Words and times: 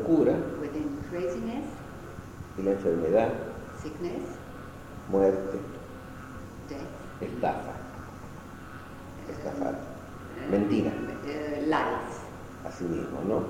locura. 0.00 0.34
Y 2.58 2.62
la 2.62 2.72
enfermedad, 2.72 3.28
sickness, 3.82 4.22
muerte, 5.08 5.58
death, 6.68 7.30
estafa, 7.32 7.72
estafar, 9.30 9.74
uh, 9.74 10.50
mentira, 10.50 10.90
uh, 10.90 11.66
lies. 11.66 12.20
así 12.66 12.84
mismo, 12.84 13.20
¿no? 13.26 13.44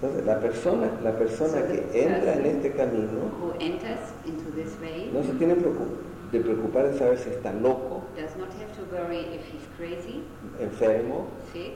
Entonces, 0.00 0.26
la 0.26 0.40
persona, 0.40 0.90
la 1.02 1.16
persona 1.16 1.60
So 1.60 1.66
que 1.66 2.04
entra 2.04 2.34
en 2.34 2.46
este 2.46 2.72
camino 2.72 3.30
Who 3.40 3.54
enters 3.58 4.12
into 4.26 4.50
this 4.54 4.76
way 4.80 5.10
no 5.12 5.22
se 5.22 5.32
tiene 5.32 5.54
de 5.54 6.40
preocupar 6.40 6.90
de 6.90 6.98
saber 6.98 7.18
si 7.18 7.30
está 7.30 7.52
loco, 7.52 8.02
does 8.16 8.36
not 8.36 8.50
have 8.60 8.72
to 8.76 8.84
worry 8.92 9.20
if 9.34 9.42
he's 9.52 9.66
crazy, 9.76 10.22
enfermo, 10.60 11.26
sick, 11.52 11.74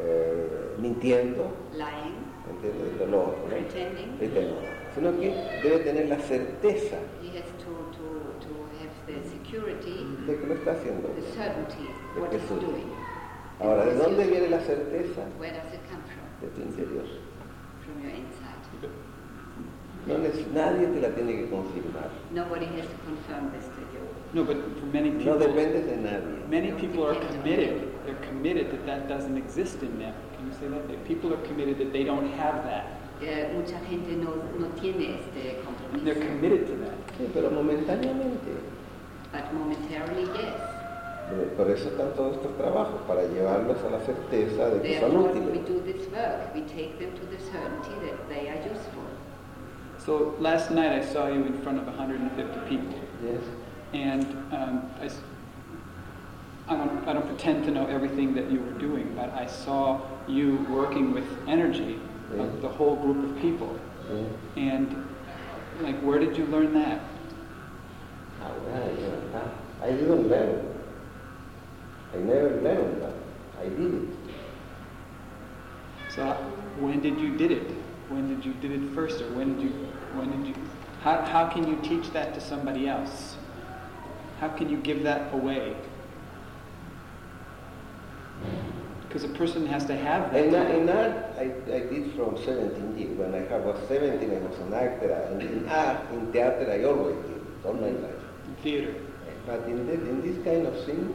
eh, 0.00 0.76
mintiendo, 0.78 1.50
lying, 1.72 2.31
¿entiendes? 2.50 2.92
El 2.92 2.98
dolor, 2.98 3.36
¿no? 3.38 3.48
pretending. 3.48 4.16
Pretendo. 4.18 4.56
Sino 4.94 5.10
que 5.18 5.28
debe 5.62 5.78
tener 5.84 6.08
la 6.08 6.18
certeza 6.18 6.96
He 7.22 7.38
has 7.38 7.46
to, 7.58 7.72
to, 7.96 8.06
to 8.44 8.52
have 8.76 8.92
the 9.06 9.22
security, 9.28 10.04
de 10.26 10.36
que 10.36 10.46
lo 10.46 10.54
está 10.54 10.72
haciendo. 10.72 11.08
the 11.14 11.22
certainty 11.32 11.88
De 12.14 12.20
what 12.20 12.30
que 12.30 12.38
doing. 12.38 12.90
Ahora, 13.60 13.84
¿de 13.86 13.94
dónde 13.94 14.24
viene 14.26 14.48
la 14.50 14.60
certeza? 14.60 15.22
Where 15.38 15.52
does 15.52 15.72
it 15.72 15.80
come 15.88 16.02
from? 16.04 16.26
De 16.40 16.48
tu 16.54 16.60
interior. 16.62 17.04
From 17.84 18.02
your 18.02 18.10
inside. 18.10 18.52
No 20.04 20.18
nadie 20.52 20.86
te 20.88 21.00
la 21.00 21.14
tiene 21.14 21.36
que 21.36 21.48
confirmar. 21.48 22.10
Nobody 22.32 22.66
has 22.66 22.86
to 22.86 22.96
confirm 23.06 23.52
this 23.52 23.66
to 23.66 23.80
you. 23.94 24.02
No, 24.32 24.44
but 24.44 24.56
for 24.80 24.86
many 24.86 25.10
No 25.10 25.18
people, 25.18 25.38
dependes 25.38 25.86
de 25.86 25.96
nadie. 25.96 26.48
many 26.50 26.72
people 26.72 27.06
are 27.06 27.14
committed. 27.14 27.88
They're 28.04 28.16
committed 28.28 28.72
that 28.72 28.84
that 28.86 29.08
doesn't 29.08 29.36
exist 29.36 29.80
in 29.82 29.98
them. 30.00 30.12
Can 30.42 30.50
you 30.50 30.58
say 30.58 30.68
that? 30.68 30.88
That 30.88 31.04
people 31.06 31.32
are 31.32 31.40
committed 31.46 31.78
that 31.78 31.92
they 31.92 32.02
don't 32.04 32.28
have 32.32 32.64
that. 32.64 32.86
Eh, 33.22 33.52
mucha 33.54 33.78
gente 33.88 34.16
no, 34.16 34.34
no 34.58 34.66
tiene 34.80 35.14
este 35.20 35.62
They're 36.02 36.14
compromiso. 36.16 36.26
committed 36.26 36.66
to 36.66 36.76
that. 36.84 36.94
Sí, 37.16 37.30
pero 37.32 37.50
momentáneamente. 37.50 38.50
But 39.30 39.52
momentarily, 39.54 40.24
yes. 40.34 40.54
Por 41.56 41.70
eso 41.70 41.88
están 41.90 42.14
todos 42.16 42.36
estos 42.36 42.56
trabajos, 42.58 43.00
para 43.06 43.22
llevarlos 43.28 43.78
a 43.86 43.90
la 43.90 44.00
certeza 44.00 44.68
de 44.70 44.82
que 44.82 44.98
son 45.00 45.10
Therefore, 45.12 45.32
we 45.32 45.58
útiles. 45.58 45.66
do 45.68 45.80
this 45.80 46.08
work. 46.10 46.52
We 46.54 46.62
take 46.62 46.98
them 46.98 47.12
to 47.14 47.24
the 47.26 47.38
certainty 47.38 47.94
that 48.06 48.28
they 48.28 48.48
are 48.48 48.58
useful. 48.68 49.04
So 49.98 50.34
last 50.40 50.72
night 50.72 50.90
I 50.90 51.00
saw 51.04 51.28
you 51.28 51.44
in 51.44 51.56
front 51.62 51.78
of 51.78 51.86
150 51.86 52.68
people, 52.68 52.98
Yes. 53.24 53.40
and 53.94 54.24
um, 54.52 54.90
I, 55.00 55.04
s- 55.06 55.20
I 56.68 56.74
don't, 56.76 57.06
I 57.08 57.12
don't 57.12 57.26
pretend 57.28 57.64
to 57.66 57.70
know 57.70 57.86
everything 57.86 58.34
that 58.34 58.50
you 58.50 58.58
were 58.60 58.76
doing, 58.80 59.14
but 59.14 59.32
I 59.32 59.46
saw 59.46 60.00
you 60.28 60.66
working 60.70 61.12
with 61.12 61.24
energy 61.46 61.98
Yeah. 62.34 62.42
of 62.44 62.62
the 62.62 62.68
whole 62.68 62.96
group 62.96 63.24
of 63.24 63.40
people. 63.40 63.78
Sí. 64.10 64.26
And 64.56 65.06
like, 65.80 66.00
where 66.00 66.18
did 66.18 66.36
you 66.36 66.46
learn 66.46 66.72
that? 66.74 67.00
Ah, 68.42 68.50
well, 68.66 68.90
yeah, 68.98 69.40
ah, 69.40 69.84
I 69.84 69.90
didn't 69.92 70.28
learn. 70.28 70.64
I 72.14 72.18
never 72.18 72.60
learned 72.60 73.02
that. 73.02 73.14
I 73.60 73.68
did 73.68 73.94
it. 73.94 74.08
So 76.14 76.34
when 76.78 77.00
did 77.00 77.18
you 77.18 77.36
did 77.36 77.50
it? 77.52 77.70
When 78.08 78.28
did 78.28 78.44
you 78.44 78.52
did 78.54 78.72
it 78.72 78.94
first, 78.94 79.22
or 79.22 79.30
when 79.32 79.54
did 79.54 79.62
you 79.62 79.70
when 80.14 80.30
did 80.30 80.48
you? 80.48 80.54
How 81.02 81.22
how 81.22 81.48
can 81.48 81.66
you 81.66 81.76
teach 81.82 82.12
that 82.12 82.34
to 82.34 82.40
somebody 82.40 82.86
else? 82.88 83.36
How 84.40 84.48
can 84.48 84.68
you 84.68 84.76
give 84.76 85.02
that 85.04 85.32
away? 85.32 85.74
Because 89.12 89.28
a 89.28 89.34
person 89.34 89.66
has 89.66 89.84
to 89.84 89.94
have 89.94 90.32
that. 90.32 90.42
In, 90.46 90.54
art- 90.54 90.70
in 90.70 90.88
art, 90.88 91.12
I, 91.36 91.42
I 91.70 91.80
did 91.92 92.14
from 92.16 92.38
17 92.42 92.96
years. 92.96 93.18
When 93.18 93.34
I 93.34 93.42
was 93.58 93.76
17, 93.86 94.30
I 94.30 94.38
was 94.40 94.58
an 94.60 94.72
actor. 94.72 95.12
And 95.12 95.42
in 95.42 95.68
art, 95.68 96.10
in 96.14 96.32
theater, 96.32 96.66
I 96.72 96.82
always 96.84 97.16
did, 97.26 97.42
all 97.62 97.74
my 97.74 97.90
life. 97.90 98.22
in 98.48 98.54
theater. 98.62 98.94
But 99.46 99.64
in, 99.64 99.86
this, 99.86 99.98
in 100.00 100.22
this 100.22 100.42
kind 100.42 100.66
of 100.66 100.82
thing, 100.86 101.12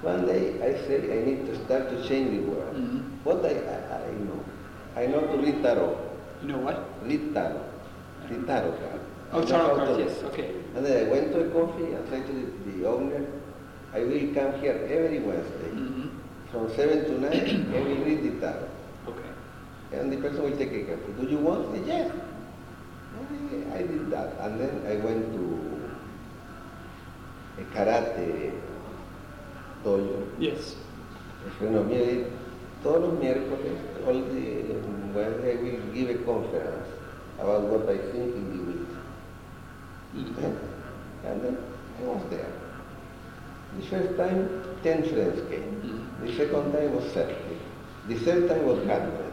one 0.00 0.24
day 0.24 0.54
I 0.62 0.72
say 0.86 1.02
I 1.04 1.24
need 1.26 1.44
to 1.46 1.64
start 1.66 1.90
to 1.90 2.08
change 2.08 2.30
the 2.30 2.50
world. 2.50 2.76
Mhm. 2.76 3.02
What 3.24 3.44
I, 3.44 3.52
I, 3.52 4.08
I 4.08 4.12
know? 4.24 4.40
I 4.96 5.06
know 5.06 5.20
to 5.20 5.36
read 5.42 5.62
tarot. 5.62 5.98
You 6.40 6.48
know 6.48 6.58
what? 6.58 6.88
Read 7.02 7.34
tarot. 7.34 7.60
Read 8.30 8.46
tarot 8.46 8.72
card. 8.72 9.00
Oh, 9.32 9.44
tarot 9.44 9.76
cards. 9.76 9.98
Yes. 9.98 10.22
Okay. 10.32 10.50
And 10.76 10.86
then 10.86 11.06
I 11.06 11.10
went 11.10 11.32
to 11.32 11.40
a 11.44 11.50
coffee 11.50 11.92
and 11.92 12.08
said 12.08 12.26
to 12.26 12.32
the, 12.32 12.70
the 12.72 12.88
owner, 12.88 13.26
I 13.92 14.00
will 14.00 14.32
come 14.32 14.58
here 14.62 14.80
every 14.88 15.18
Wednesday. 15.18 15.70
hmm 15.76 16.08
From 16.54 16.70
7 16.70 17.04
to 17.06 17.18
9, 17.18 17.74
I 17.74 17.78
will 17.82 18.04
read 18.06 18.22
the 18.22 18.38
tarot. 18.38 18.68
Okay. 19.08 19.30
And 19.90 20.12
the 20.12 20.18
person 20.18 20.44
will 20.44 20.56
take 20.56 20.70
a 20.70 20.84
coffee. 20.84 21.12
Do 21.20 21.26
you 21.26 21.38
want? 21.38 21.74
Say, 21.74 21.82
yes. 21.84 22.14
I, 23.74 23.78
I 23.78 23.82
did 23.82 24.08
that. 24.12 24.38
And 24.38 24.60
then 24.60 24.86
I 24.86 24.94
went 25.04 25.34
to 25.34 25.44
a 27.58 27.64
karate 27.74 28.52
dojo. 29.82 30.22
Yes. 30.38 30.76
El 31.44 31.50
friend 31.58 31.90
mío, 31.90 32.24
todos 32.84 33.02
los 33.02 33.18
miércoles, 33.18 33.74
all 34.06 34.22
the 34.22 34.78
Wednesday, 35.12 35.58
I 35.58 35.62
will 35.62 35.92
give 35.92 36.08
a 36.10 36.18
conference 36.22 36.86
about 37.40 37.62
what 37.62 37.88
I 37.88 37.98
think 37.98 38.30
in 38.30 38.46
the 38.54 38.62
week. 38.70 38.88
Mhm. 40.14 40.56
And 41.26 41.42
then 41.42 41.58
I 41.98 42.04
was 42.06 42.22
there. 42.30 42.63
The 43.78 43.86
first 43.86 44.16
time, 44.16 44.48
10 44.82 45.02
friends 45.10 45.40
came. 45.50 46.08
The 46.22 46.32
second 46.36 46.72
time 46.72 46.94
was 46.94 47.04
30. 47.12 47.34
The 48.08 48.14
third 48.20 48.48
time 48.48 48.66
was 48.66 48.78
100. 48.78 49.32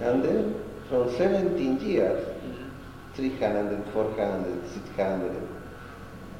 And 0.00 0.22
then, 0.22 0.54
from 0.88 1.10
17 1.16 1.80
years, 1.80 2.24
Mhm. 2.26 2.70
300, 3.16 3.84
400, 3.92 4.60
600. 4.74 5.36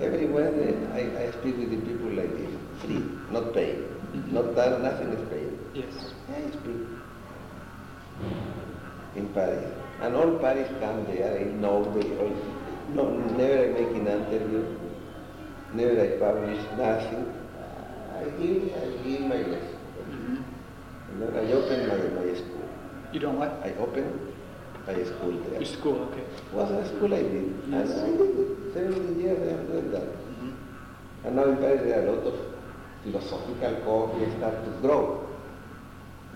Every 0.01 0.27
Wednesday, 0.27 0.75
I, 0.93 1.25
I 1.25 1.31
speak 1.33 1.57
with 1.59 1.71
the 1.71 1.81
people 1.89 2.11
like 2.21 2.33
this, 2.37 2.51
free, 2.85 3.03
not 3.31 3.53
paid. 3.55 3.79
Not 4.33 4.55
that, 4.57 4.81
nothing 4.83 5.09
is 5.09 5.29
paid. 5.29 5.53
Yes. 5.75 6.13
I 6.31 6.51
speak 6.51 6.83
in 9.17 9.27
Paris. 9.29 9.65
And 10.03 10.15
all 10.17 10.33
Paris 10.39 10.69
come 10.81 11.05
there, 11.07 11.39
I 11.39 11.45
know 11.45 11.85
they 11.95 12.17
all, 12.19 12.33
no, 12.95 13.09
never 13.37 13.65
I 13.65 13.69
make 13.69 13.95
an 14.01 14.07
interview, 14.09 14.65
never 15.75 16.01
I 16.01 16.09
published 16.19 16.71
nothing. 16.79 17.25
I 18.15 18.25
give, 18.41 18.73
I 18.81 18.87
give 19.03 19.21
my 19.23 19.37
lesson. 19.37 19.79
hmm 20.07 20.37
And 21.11 21.23
then 21.23 21.33
I 21.47 21.53
open 21.53 21.89
my, 21.89 21.97
my 22.23 22.35
school. 22.35 22.69
You 23.13 23.21
don't 23.21 23.39
what? 23.39 23.51
I 23.65 23.75
open 23.79 24.33
my 24.87 24.95
school 25.05 25.33
there. 25.49 25.61
Your 25.61 25.71
school. 25.71 25.99
Okay. 26.13 26.25
was 26.53 26.71
a 26.71 26.89
school 26.89 27.13
I 27.15 27.23
did. 27.23 27.55
Yes. 27.69 27.91
And 27.91 28.01
I 28.01 28.17
did 28.17 28.39
it. 28.39 28.75
17 28.75 29.21
years 29.21 29.39
I 29.49 29.59
am 29.59 29.67
doing 29.67 29.91
that. 29.93 30.03
hmm 30.03 30.51
And 31.25 31.37
now 31.37 31.45
in 31.45 31.57
Paris 31.59 31.83
there 31.83 32.03
are 32.03 32.07
a 32.07 32.13
lot 32.13 32.27
of 32.33 32.39
philosophical 33.05 33.75
coffee 33.85 34.31
start 34.39 34.65
to 34.65 34.71
grow. 34.81 35.29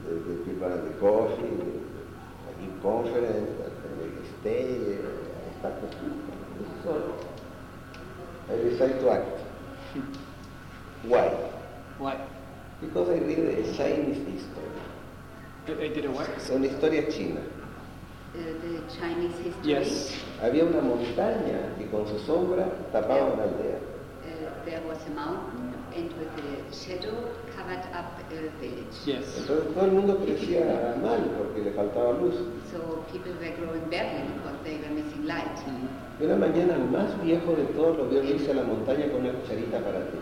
The, 0.04 0.14
the 0.14 0.34
people 0.44 0.72
at 0.72 0.84
the 0.84 0.94
coffee, 1.00 1.50
the, 1.62 1.70
I 2.48 2.52
give 2.62 2.82
conference, 2.82 3.50
I 3.60 3.88
make 4.02 4.14
a 4.22 4.40
stay, 4.40 4.98
I 4.98 5.58
start 5.58 5.80
to 5.82 5.88
So 6.84 6.92
I 8.50 8.56
decide 8.56 9.00
to 9.00 9.10
act. 9.10 9.40
Why? 11.04 11.28
Why? 11.98 12.16
Because 12.80 13.08
I 13.08 13.18
read 13.18 13.38
a 13.38 13.76
Chinese 13.76 14.18
history. 14.26 14.68
They, 15.66 15.74
they 15.74 15.88
did 15.88 16.04
a 16.06 16.10
what? 16.10 16.28
Una 16.50 16.66
historia 16.66 17.10
china. 17.10 17.40
Uh, 17.40 18.38
the 18.62 18.82
Chinese 18.98 19.36
history. 19.38 19.64
Yes. 19.64 20.12
Había 20.40 20.64
una 20.64 20.80
montaña 20.80 21.74
y 21.78 21.84
con 21.90 22.06
su 22.06 22.18
sombra 22.24 22.70
tapaba 22.92 23.32
una 23.32 23.42
aldea. 23.42 23.78
Uh, 23.78 24.64
there 24.64 24.80
was 24.86 24.98
a 25.06 25.10
mountain 25.10 25.57
and 25.98 26.12
with 26.18 26.30
a 26.38 26.74
shadow 26.74 27.16
covered 27.54 27.82
up 27.92 28.18
a 28.30 28.38
village. 28.60 28.94
Yes. 29.04 29.26
Entonces 29.38 29.74
todo 29.74 29.84
el 29.84 29.92
mundo 29.92 30.16
crecía 30.18 30.94
mal 31.02 31.20
porque 31.38 31.62
le 31.64 31.72
faltaba 31.72 32.12
luz. 32.12 32.34
So 32.70 33.02
people 33.12 33.32
were 33.40 33.52
growing 33.58 33.84
badly 33.90 34.22
because 34.34 34.58
they 34.64 34.76
were 34.78 34.94
missing 34.94 35.26
light. 35.26 35.58
Mhm. 35.66 35.88
Y 36.20 36.24
una 36.24 36.36
mañana 36.36 36.74
el 36.74 36.84
más 36.90 37.10
viejo 37.22 37.52
de 37.54 37.64
todos 37.74 37.96
lo 37.98 38.04
vio 38.08 38.22
irse 38.22 38.50
a 38.50 38.54
la 38.54 38.62
montaña 38.62 39.10
con 39.10 39.20
una 39.22 39.32
cucharita 39.32 39.78
para 39.80 40.00
ti. 40.10 40.18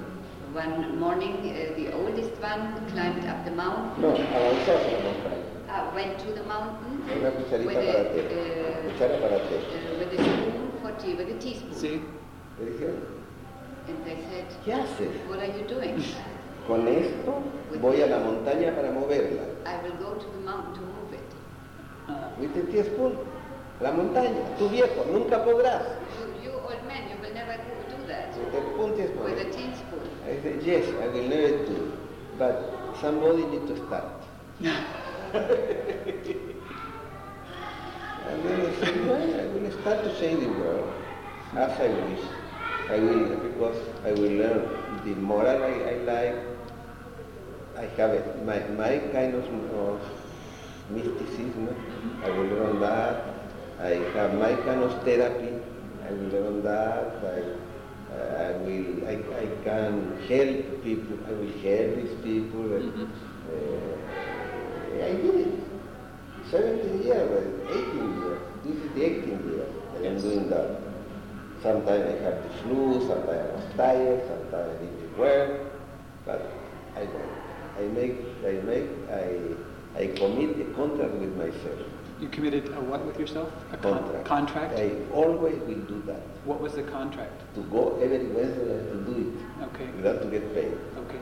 One 0.55 0.97
morning, 0.99 1.35
uh, 1.45 1.75
the 1.77 1.93
oldest 1.93 2.33
one 2.41 2.81
climbed 2.93 3.25
up 3.29 3.45
the 3.45 3.51
mountain, 3.51 4.01
No, 4.01 4.09
avanzó 4.09 4.73
hacia 4.73 4.97
la 4.97 5.05
montaña. 5.05 5.45
uh, 5.69 5.95
went 5.95 6.17
to 6.25 6.33
the 6.33 6.45
mountain 6.49 6.97
Con 7.05 7.19
una 7.21 7.31
cucharita 7.37 7.69
with 7.69 7.77
para 7.77 8.01
a, 8.01 8.13
té. 8.13 8.21
uh, 8.25 8.91
Cuchara 8.91 9.17
para 9.21 9.37
té. 9.37 9.57
uh, 9.57 9.99
with 10.01 10.13
a 10.17 10.23
spoon 10.23 10.73
for 10.81 10.93
tea, 10.97 11.15
with 11.15 11.29
a 11.29 11.39
teaspoon. 11.39 12.01
Le 12.59 12.65
dijeron, 12.73 12.97
said, 12.97 13.16
¿qué 14.65 14.73
haces? 14.73 15.09
what 15.29 15.39
are 15.39 15.47
you 15.49 15.65
doing? 15.69 15.97
Con 16.67 16.89
esto 16.89 17.43
voy 17.81 18.03
a 18.03 18.07
la 18.09 18.19
montaña 18.19 18.75
para 18.75 18.91
moverla. 18.91 19.43
I 19.65 19.77
will 19.85 19.97
go 19.99 20.15
to 20.19 20.27
the 20.27 20.41
mountain 20.45 20.75
to 20.75 20.81
move 20.81 21.13
it. 21.15 22.41
¿Viste 22.41 22.61
el 22.61 22.67
teaspoon? 22.69 23.13
La 23.81 23.93
montaña, 23.93 24.57
tu 24.59 24.69
viejo, 24.69 25.05
nunca 25.13 25.45
podrás. 25.45 25.83
You, 26.43 26.51
you 26.51 26.57
old 26.59 26.83
man, 26.89 27.09
you 27.09 27.17
will 27.23 27.33
never 27.35 27.57
go 27.57 27.97
do 27.97 28.07
that 28.09 28.35
¿Viste 28.35 28.59
el 28.59 28.65
punto 28.77 28.97
teaspoon? 28.97 29.25
with 29.25 29.39
a 29.41 29.45
teaspoon. 29.45 30.11
I 30.27 30.43
said, 30.43 30.63
yes, 30.65 30.85
I 31.01 31.07
will 31.09 31.29
never 31.29 31.65
do. 31.67 31.93
But 32.39 32.75
somebody 33.01 33.45
need 33.47 33.67
to 33.69 33.77
start. 33.87 34.05
And 38.29 38.43
then 38.45 38.61
I 38.61 38.85
said, 38.85 39.07
well, 39.07 39.41
I 39.41 39.47
will 39.47 39.71
start 39.81 40.03
to 40.03 40.11
change 40.19 40.41
the 40.41 40.49
world 40.51 40.93
as 41.55 41.79
I 41.81 41.89
wish. 41.89 42.21
I 42.89 42.99
will, 43.01 43.37
because 43.37 43.77
I 44.05 44.13
will 44.13 44.31
learn 44.43 45.01
the 45.05 45.15
moral 45.17 45.63
I, 45.65 45.73
I 45.91 45.95
like. 46.11 46.37
I 47.77 47.85
have 47.99 48.11
it, 48.11 48.45
my, 48.47 48.59
my 48.79 48.99
kind 49.13 49.35
of, 49.35 49.45
of 49.75 50.01
mysticism. 50.91 51.69
I 52.25 52.31
will 52.31 52.47
learn 52.47 52.81
that. 52.81 53.25
I 53.81 53.91
have 54.17 54.35
my 54.35 54.55
kind 54.55 54.83
of 54.83 55.03
therapy. 55.03 55.53
I 56.07 56.11
will 56.13 56.29
learn 56.31 56.63
that. 56.63 57.23
I, 57.25 58.47
I 58.47 58.53
will, 58.53 59.09
I, 59.09 59.15
I 59.43 59.47
can 59.65 60.17
help 60.29 60.83
people. 60.85 61.19
I 61.29 61.33
will 61.33 61.53
help 61.67 61.97
these 61.97 62.15
people. 62.23 62.69
Mhm. 62.87 63.09
Uh, 63.51 65.05
I 65.05 65.13
did 65.13 65.35
it. 65.35 65.55
17 66.51 67.03
years, 67.03 67.61
18 67.69 68.23
years. 68.23 68.41
This 68.65 68.77
is 68.77 68.93
the 68.95 69.03
18th 69.03 69.45
year 69.51 69.67
that 69.93 70.07
I'm 70.07 70.21
doing 70.23 70.49
that. 70.49 70.86
Sometimes 71.63 71.89
I 72.05 72.23
have 72.23 72.43
the 72.43 72.49
flu, 72.63 73.01
sometimes 73.09 73.29
I 73.29 73.55
was 73.55 73.65
tired, 73.77 74.23
sometimes 74.29 74.77
I 74.77 74.83
didn't 74.85 75.19
well, 75.19 75.59
but 76.25 76.53
I 76.97 77.05
don't. 77.05 77.37
I 77.79 77.83
make, 77.93 78.17
I 78.45 78.53
make, 78.65 78.89
I, 79.11 80.01
I 80.01 80.07
commit 80.17 80.61
a 80.61 80.73
contract 80.75 81.13
with 81.15 81.35
myself. 81.37 81.81
You 82.21 82.29
committed 82.29 82.69
a 82.69 82.81
what 82.81 83.05
with 83.05 83.19
yourself? 83.19 83.53
A 83.73 83.77
con- 83.77 83.99
Contract. 83.99 84.25
contract? 84.27 84.79
I 84.79 84.93
always 85.13 85.59
will 85.61 85.83
do 85.85 86.03
that. 86.07 86.23
What 86.45 86.61
was 86.61 86.73
the 86.75 86.83
contract? 86.85 87.43
To 87.57 87.61
go 87.65 87.99
every 88.03 88.27
Wednesday 88.29 88.79
and 88.79 89.07
to 89.07 89.13
do 89.13 89.21
it. 89.29 89.65
Okay. 89.65 89.85
it 89.85 89.97
without 89.97 90.23
to 90.23 90.29
get 90.29 90.55
paid. 90.55 90.73
Okay. 90.97 91.21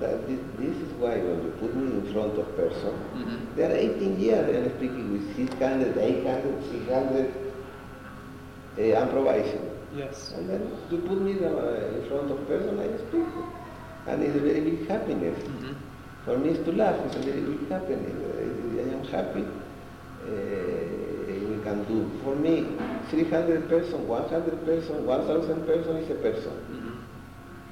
That 0.00 0.26
this, 0.26 0.40
this 0.58 0.76
is 0.76 0.92
why 0.94 1.18
when 1.18 1.44
you 1.44 1.50
put 1.60 1.76
me 1.76 1.84
in 1.86 2.12
front 2.12 2.36
of 2.38 2.56
person, 2.56 2.94
Mhm. 3.14 3.54
They 3.54 3.62
are 3.64 3.76
18 3.76 4.18
years 4.18 4.56
and 4.56 4.76
speaking 4.76 5.12
with 5.12 5.36
600, 5.36 5.96
800, 5.96 6.64
600 6.72 7.32
uh, 8.78 8.82
improvising. 9.02 9.70
Yes. 9.94 10.32
And 10.36 10.48
then 10.50 10.62
you 10.90 10.98
put 10.98 11.20
me 11.20 11.34
the, 11.34 11.48
uh, 11.48 11.98
in 11.98 12.08
front 12.08 12.30
of 12.30 12.46
person, 12.48 12.78
I 12.80 12.88
speak. 13.08 13.26
And 14.06 14.22
it's 14.22 14.36
a 14.36 14.40
very 14.40 14.60
big 14.60 14.86
happiness. 14.88 15.38
Mhm. 15.44 15.74
For 16.24 16.38
me, 16.38 16.50
it's 16.50 16.64
to 16.64 16.72
laugh. 16.72 16.96
It's 17.06 17.16
a 17.16 17.20
very 17.20 17.40
big 17.40 17.68
happiness. 17.68 18.16
I, 18.38 18.80
I 18.80 18.82
am 18.94 19.04
happy. 19.04 19.44
Uh, 19.44 19.46
we 21.50 21.56
can 21.62 21.84
do. 21.84 22.10
For 22.24 22.34
me, 22.36 22.66
300 23.10 23.68
person, 23.68 24.06
100 24.08 24.64
person, 24.66 25.06
1,000 25.06 25.66
person 25.66 25.96
is 25.96 26.10
a 26.10 26.14
person. 26.14 26.52
Mhm. 26.72 26.92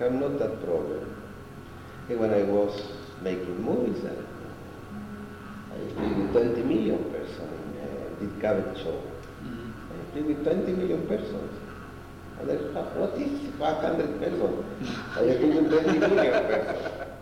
I 0.00 0.05
have 0.05 0.14
not 0.14 0.38
that 0.38 0.62
problem. 0.64 1.05
And 2.08 2.19
when 2.20 2.32
I 2.34 2.43
was 2.44 2.81
making 3.22 3.62
movies, 3.62 4.05
I, 4.05 4.14
I 5.75 5.76
speak 5.90 6.16
with 6.16 6.32
20 6.32 6.62
million 6.62 6.98
person 7.10 7.48
in 7.48 7.81
uh, 7.81 7.84
the 8.20 8.26
Cavett 8.40 8.76
show. 8.82 8.98
I 10.14 10.20
20 10.20 10.72
million 10.72 11.06
persons. 11.06 11.58
And 12.38 12.50
I 12.50 12.56
thought, 12.74 12.96
what 12.96 13.14
is 13.16 13.40
500 13.58 14.20
persons? 14.20 14.64
I 15.16 15.34
speak 15.36 15.54
with 15.54 15.70
20 15.84 15.98
million 15.98 16.32
persons. 16.32 17.12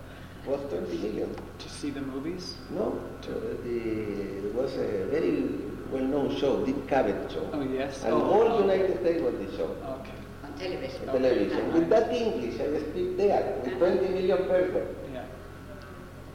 What's 0.45 0.73
20 0.73 0.99
million? 0.99 1.37
To 1.59 1.69
see 1.69 1.91
the 1.91 2.01
movies? 2.01 2.57
No, 2.71 2.99
uh, 3.23 3.27
the, 3.63 4.49
it 4.49 4.55
was 4.55 4.75
a 4.75 5.07
very 5.07 5.45
well-known 5.93 6.37
show, 6.37 6.65
Dick 6.65 6.87
Cavett 6.89 7.31
show. 7.31 7.49
Oh, 7.53 7.63
yes. 7.63 8.03
And 8.03 8.15
oh, 8.15 8.23
all. 8.23 8.61
United 8.61 9.01
States 9.01 9.23
was 9.23 9.35
the 9.35 9.57
show. 9.57 9.71
Okay. 10.01 10.19
On 10.43 10.53
television. 10.59 11.09
on 11.09 11.23
television. 11.23 11.73
With 11.73 11.89
that 11.91 12.11
English, 12.13 12.59
I 12.61 12.81
speak 12.91 13.17
there 13.17 13.61
with 13.63 13.79
20 13.79 14.09
million 14.09 14.39
persons. 14.49 14.97
Yeah. 15.13 15.25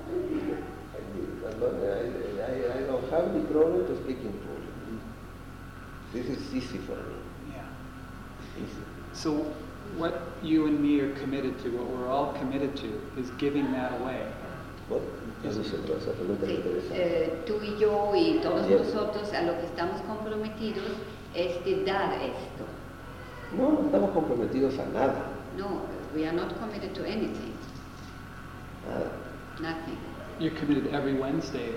I 0.08 0.12
did 0.30 0.48
it. 0.48 0.64
I 0.94 1.00
did 1.12 1.24
it. 1.26 1.46
And 1.52 1.60
don't- 1.60 1.84
I, 1.84 2.46
I, 2.46 2.78
I 2.78 2.82
don't 2.88 3.10
have 3.12 3.34
the 3.34 3.42
problem 3.52 3.88
to 3.88 4.04
speak 4.04 4.20
in 4.20 4.32
public. 4.32 4.56
This 6.16 6.28
is 6.28 6.45
easy 6.56 6.78
for 6.80 6.96
me. 6.96 7.16
Yeah. 7.54 7.64
Easy. 8.64 8.82
So 9.14 9.46
what 9.98 10.14
you 10.44 10.68
and 10.68 10.80
me 10.80 11.00
are 11.02 11.14
committed 11.20 11.58
to, 11.64 11.70
what 11.78 11.88
we're 11.88 12.08
all 12.10 12.34
committed 12.34 12.76
to, 12.78 12.88
is 13.20 13.30
giving 13.38 13.72
that 13.74 14.00
away. 14.02 14.26
What? 14.90 15.02
Eso 15.44 15.62
es 15.62 15.72
otra 15.74 15.96
cosa, 15.96 16.12
pregunta 16.14 16.46
Sí, 16.48 16.56
interesante. 16.56 16.96
eh, 16.96 17.44
tú 17.46 17.60
y 17.62 17.78
yo 17.80 18.12
y 18.16 18.40
todos 18.42 18.68
Yes. 18.68 18.82
nosotros 18.94 19.32
a 19.34 19.42
lo 19.44 19.54
que 19.60 19.66
estamos 19.68 20.02
comprometidos 20.02 20.86
es 21.36 21.64
de 21.66 21.84
dar 21.86 22.14
esto. 22.14 22.66
No, 23.56 23.72
no 23.74 23.86
estamos 23.86 24.10
comprometidos 24.12 24.80
a 24.80 24.86
nada. 24.88 25.26
No, 25.58 25.82
we 26.16 26.26
are 26.26 26.34
not 26.36 26.58
committed 26.60 26.94
to 26.96 27.04
anything, 27.06 27.54
Nada. 28.88 29.12
nothing. 29.62 29.98
You're 30.40 30.56
committed 30.58 30.94
every 30.94 31.14
Wednesday 31.14 31.74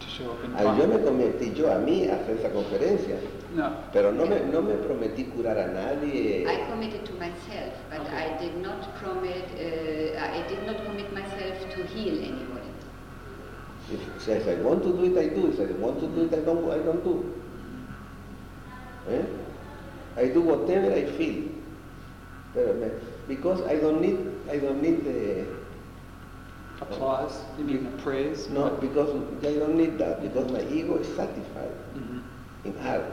to 0.00 0.06
show 0.06 0.32
up 0.32 0.44
in 0.44 0.54
Ah, 0.54 0.76
yo 0.76 0.86
me 0.86 0.96
talk. 0.96 1.04
cometí 1.06 1.54
yo 1.56 1.72
a 1.72 1.78
mí 1.78 2.06
a 2.08 2.16
hacer 2.16 2.36
esa 2.38 2.50
conferencia, 2.50 3.16
No. 3.56 3.72
pero 3.92 4.12
no 4.12 4.26
me, 4.26 4.40
no 4.52 4.60
me 4.60 4.74
prometí 4.74 5.24
curar 5.32 5.56
a 5.58 5.66
nadie. 5.68 6.44
I 6.46 6.68
committed 6.70 7.04
to 7.06 7.12
myself, 7.14 7.72
but 7.90 8.00
Okay. 8.00 8.16
I 8.34 8.38
did 8.38 8.56
not 8.60 8.84
commit. 9.02 9.48
Uh, 9.56 10.20
I 10.20 10.42
did 10.46 10.66
not 10.66 10.84
commit 10.84 11.10
myself 11.12 11.56
to 11.74 11.82
heal 11.86 12.18
anybody. 12.20 12.68
If, 13.90 14.28
if 14.28 14.46
I 14.46 14.54
want 14.62 14.82
to 14.82 14.92
do 14.92 15.04
it, 15.04 15.16
I 15.16 15.28
do. 15.34 15.48
If 15.48 15.58
I 15.60 15.72
want 15.80 16.00
to 16.00 16.06
do 16.08 16.24
it, 16.26 16.34
I 16.34 16.40
don't, 16.44 16.70
I 16.70 16.78
don't 16.84 17.02
do. 17.02 17.32
Eh? 19.08 19.22
I 20.18 20.26
do 20.28 20.42
whatever 20.42 20.92
I 20.92 21.04
feel. 21.16 21.48
Pero 22.52 22.74
me- 22.74 22.90
because 23.28 23.62
I 23.62 23.76
don't 23.76 24.00
need, 24.02 24.18
I 24.50 24.58
don't 24.58 24.82
need 24.82 25.04
the, 25.04 25.46
Applause? 26.80 27.40
You 27.58 27.64
mean 27.64 27.84
the 27.84 28.02
praise? 28.02 28.48
no, 28.50 28.68
because 28.80 29.08
I 29.44 29.54
don't 29.58 29.76
need 29.76 29.96
that, 29.98 30.20
because 30.20 30.50
my 30.52 30.60
ego 30.68 30.96
is 30.98 31.06
satisfied 31.16 31.72
Mhm. 31.96 32.20
in 32.64 32.74
art. 32.86 33.04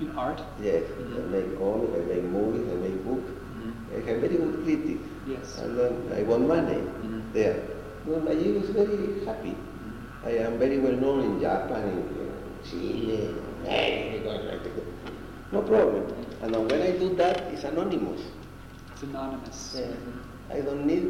In 0.00 0.10
art? 0.16 0.40
Yes, 0.62 0.84
Mhm. 0.98 1.16
I 1.18 1.26
make 1.34 1.58
comics, 1.58 1.92
I 1.98 2.02
make 2.14 2.24
movies, 2.34 2.66
I 2.72 2.76
make 2.82 2.98
books. 3.04 3.30
Mhm. 3.58 3.72
I 3.96 4.00
have 4.08 4.20
very 4.24 4.36
good 4.36 4.54
critics. 4.64 5.02
Yes. 5.26 5.58
And 5.62 5.76
then 5.78 5.92
I 6.18 6.22
want 6.22 6.46
money 6.46 6.78
Mhm. 7.02 7.22
there. 7.32 7.56
No, 8.06 8.20
my 8.20 8.32
ego 8.32 8.60
is 8.60 8.70
very 8.70 9.24
happy. 9.26 9.54
I 10.24 10.30
am 10.46 10.58
very 10.58 10.78
well 10.78 10.92
known 11.04 11.20
in 11.24 11.40
Japan, 11.40 11.82
in, 11.88 11.98
in 12.20 12.30
Chile, 12.68 13.18
in 13.24 14.24
Mexico, 14.24 14.82
no 15.52 15.62
problem. 15.62 16.04
And 16.42 16.54
then 16.54 16.68
when 16.68 16.82
I 16.82 16.92
do 16.92 17.14
that, 17.16 17.42
it's 17.52 17.64
anonymous. 17.64 18.20
It's 18.92 19.02
anonymous. 19.02 19.76
Yeah. 19.78 19.86
Mhm. 19.86 20.56
I 20.56 20.60
don't 20.60 20.86
need, 20.86 21.06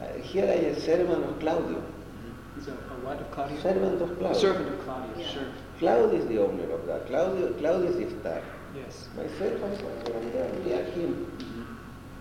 uh, 0.00 0.04
here 0.22 0.44
I 0.44 0.58
am 0.70 0.76
servant 0.76 1.24
of 1.24 1.38
Claudio. 1.38 1.78
Mhm. 1.82 2.58
Is 2.60 2.68
a, 2.68 2.72
a 2.72 2.96
what 3.04 3.20
of 3.20 3.30
Claudio? 3.30 3.58
Servant 3.60 4.00
of 4.02 4.18
Claudio. 4.18 4.38
Servant 4.40 4.68
of 4.68 4.84
Claudio, 4.84 5.12
Yeah. 5.18 5.26
sure. 5.34 5.50
Claudio 5.82 6.16
is 6.18 6.26
the 6.28 6.38
owner 6.38 6.70
of 6.72 6.86
that. 6.86 7.06
Claudio, 7.08 7.52
Claudio 7.58 7.90
is 7.90 7.96
the 7.96 8.20
star. 8.20 8.40
Yes. 8.74 9.08
Myself, 9.16 9.62
I 9.62 10.16
am 10.18 10.32
there, 10.32 10.50
we 10.64 10.72
are 10.78 10.84
him. 10.96 11.14
Mhm. 11.38 11.64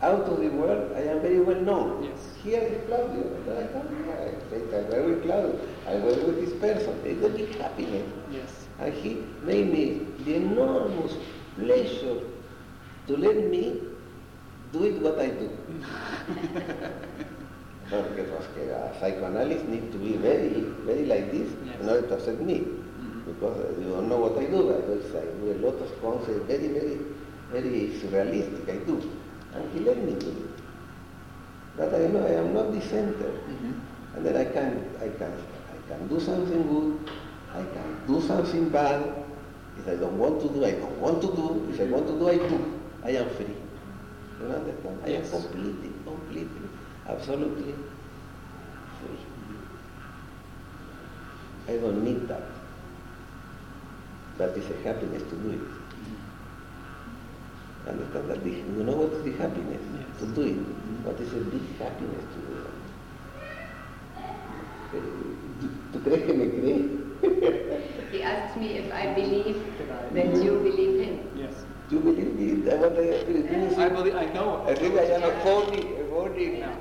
Out 0.07 0.25
of 0.33 0.39
the 0.41 0.49
world, 0.49 0.91
I 0.97 1.01
am 1.13 1.21
very 1.25 1.39
well 1.49 1.61
known. 1.67 2.03
Yes. 2.07 2.23
Here 2.43 2.61
is 2.61 2.79
Claudio. 2.87 3.21
And 3.37 3.59
I 3.59 3.67
come 3.75 3.87
here, 3.99 4.17
I 4.17 4.33
say, 4.49 4.61
I 4.79 4.81
work 4.89 5.05
with 5.11 5.21
Claudio. 5.27 5.53
I 5.87 5.95
work 6.07 6.25
with 6.29 6.41
this 6.43 6.53
person. 6.65 6.97
It's 7.05 7.23
a 7.23 7.29
big 7.37 7.53
happiness. 7.61 8.09
Yes. 8.39 8.49
And 8.79 8.93
he 9.05 9.13
made 9.51 9.71
me 9.77 9.85
the 10.25 10.35
enormous 10.41 11.13
pleasure 11.59 12.17
to 13.07 13.17
let 13.27 13.37
me 13.53 13.63
do 14.73 14.83
it 14.89 15.01
what 15.01 15.19
I 15.19 15.27
do. 15.27 15.49
Because 17.91 18.29
was 18.31 18.45
que 18.55 18.69
a 18.71 18.93
psychoanalyst 19.01 19.65
need 19.67 19.91
to 19.91 19.97
be 19.97 20.13
very, 20.15 20.61
very 20.87 21.05
like 21.05 21.29
this 21.31 21.49
Yes. 21.65 21.75
in 21.81 21.89
order 21.89 22.07
to 22.07 22.13
accept 22.15 22.39
me. 22.39 22.65
Because 23.31 23.77
you 23.79 23.89
don't 23.89 24.09
know 24.09 24.17
what 24.17 24.37
I 24.37 24.45
do. 24.45 24.59
I 24.75 24.81
do, 24.83 24.99
I 25.15 25.23
do 25.39 25.45
a 25.55 25.57
lot 25.65 25.79
of 25.79 25.89
concepts, 26.01 26.45
very, 26.47 26.67
very, 26.67 26.97
very 27.51 27.87
surrealistic. 27.99 28.67
I 28.67 28.83
do. 28.85 28.99
And 29.55 29.71
he 29.73 29.79
let 29.79 29.97
me 30.03 30.13
do 30.19 30.29
it. 30.29 30.59
But 31.77 31.93
I 31.95 32.07
know 32.07 32.25
I 32.27 32.33
am 32.43 32.53
not 32.53 32.73
the 32.73 32.81
center. 32.81 33.31
Mhm. 33.47 33.73
And 34.15 34.25
then 34.25 34.35
I 34.35 34.45
can, 34.45 34.83
I 34.99 35.07
can, 35.07 35.31
I 35.31 35.77
can 35.87 36.07
do 36.07 36.19
something 36.19 36.63
good, 36.67 36.99
I 37.55 37.63
can 37.63 37.87
do 38.07 38.19
something 38.27 38.69
bad. 38.69 39.01
If 39.79 39.87
I 39.87 39.95
don't 39.95 40.17
want 40.19 40.41
to 40.41 40.49
do, 40.49 40.65
I 40.65 40.71
don't 40.71 40.99
want 40.99 41.21
to 41.21 41.27
do. 41.27 41.65
If 41.71 41.79
I 41.79 41.85
want 41.85 42.05
to 42.07 42.19
do, 42.19 42.27
I 42.27 42.35
do. 42.35 42.59
I 43.03 43.09
am 43.11 43.29
free. 43.29 43.55
You 44.41 44.47
understand? 44.51 44.99
I 45.05 45.09
am 45.15 45.23
completely, 45.29 45.91
completely, 46.03 46.67
absolutely 47.07 47.73
free. 48.99 49.17
I 51.67 51.77
don't 51.77 52.03
need 52.03 52.27
that. 52.27 52.50
That 54.37 54.57
is 54.57 54.69
a 54.69 54.77
happiness 54.83 55.23
to 55.23 55.35
do 55.35 55.51
it. 55.51 55.61
Understand 57.89 58.29
that? 58.29 58.43
The, 58.43 58.49
you 58.51 58.83
know 58.83 58.93
what 58.93 59.13
is 59.13 59.23
the 59.23 59.31
happiness? 59.33 59.81
Yes. 59.93 60.19
To 60.19 60.25
do 60.27 60.41
it. 60.41 60.57
What 61.05 61.19
is 61.19 61.33
a 61.33 61.41
big 61.49 61.65
happiness 61.77 62.23
to 62.33 62.39
do 62.45 62.53
that? 62.63 62.77
Eh, 64.93 64.99
¿Tú 65.93 65.99
crees 66.03 66.23
que 66.25 66.33
me 66.33 66.47
crees? 66.49 67.01
He 68.11 68.21
asked 68.23 68.57
me 68.57 68.77
if 68.77 68.91
I 68.93 69.13
believe 69.13 69.55
that 70.13 70.43
you 70.43 70.59
believe 70.59 70.99
him. 71.05 71.19
Yes. 71.35 71.53
Do 71.89 71.95
you 71.95 72.01
believe 72.01 72.33
me? 72.35 72.71
I 72.71 72.75
want 72.75 72.95
to 72.95 73.23
finish. 73.47 73.77
I 73.77 73.89
believe, 73.89 74.15
I 74.15 74.25
know. 74.33 74.65
I 74.67 74.75
think 74.75 74.97
I 74.99 75.03
am 75.03 75.23
a 75.23 75.31
phony, 75.43 75.95
a 75.95 76.03
phony. 76.09 76.59
No. 76.59 76.71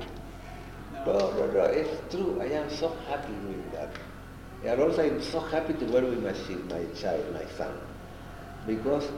No, 1.05 1.31
no, 1.31 1.45
no, 1.51 1.63
it's 1.65 2.13
true. 2.13 2.39
I 2.41 2.45
am 2.45 2.69
so 2.69 2.95
happy 3.09 3.33
with 3.33 3.71
that. 3.73 3.89
And 4.63 4.79
also 4.79 5.01
I'm 5.03 5.21
so 5.21 5.39
happy 5.39 5.73
to 5.73 5.85
work 5.85 6.03
with 6.03 6.21
my, 6.23 6.33
my 6.75 6.85
child, 6.93 7.23
my 7.33 7.45
son, 7.57 7.73
because 8.67 9.09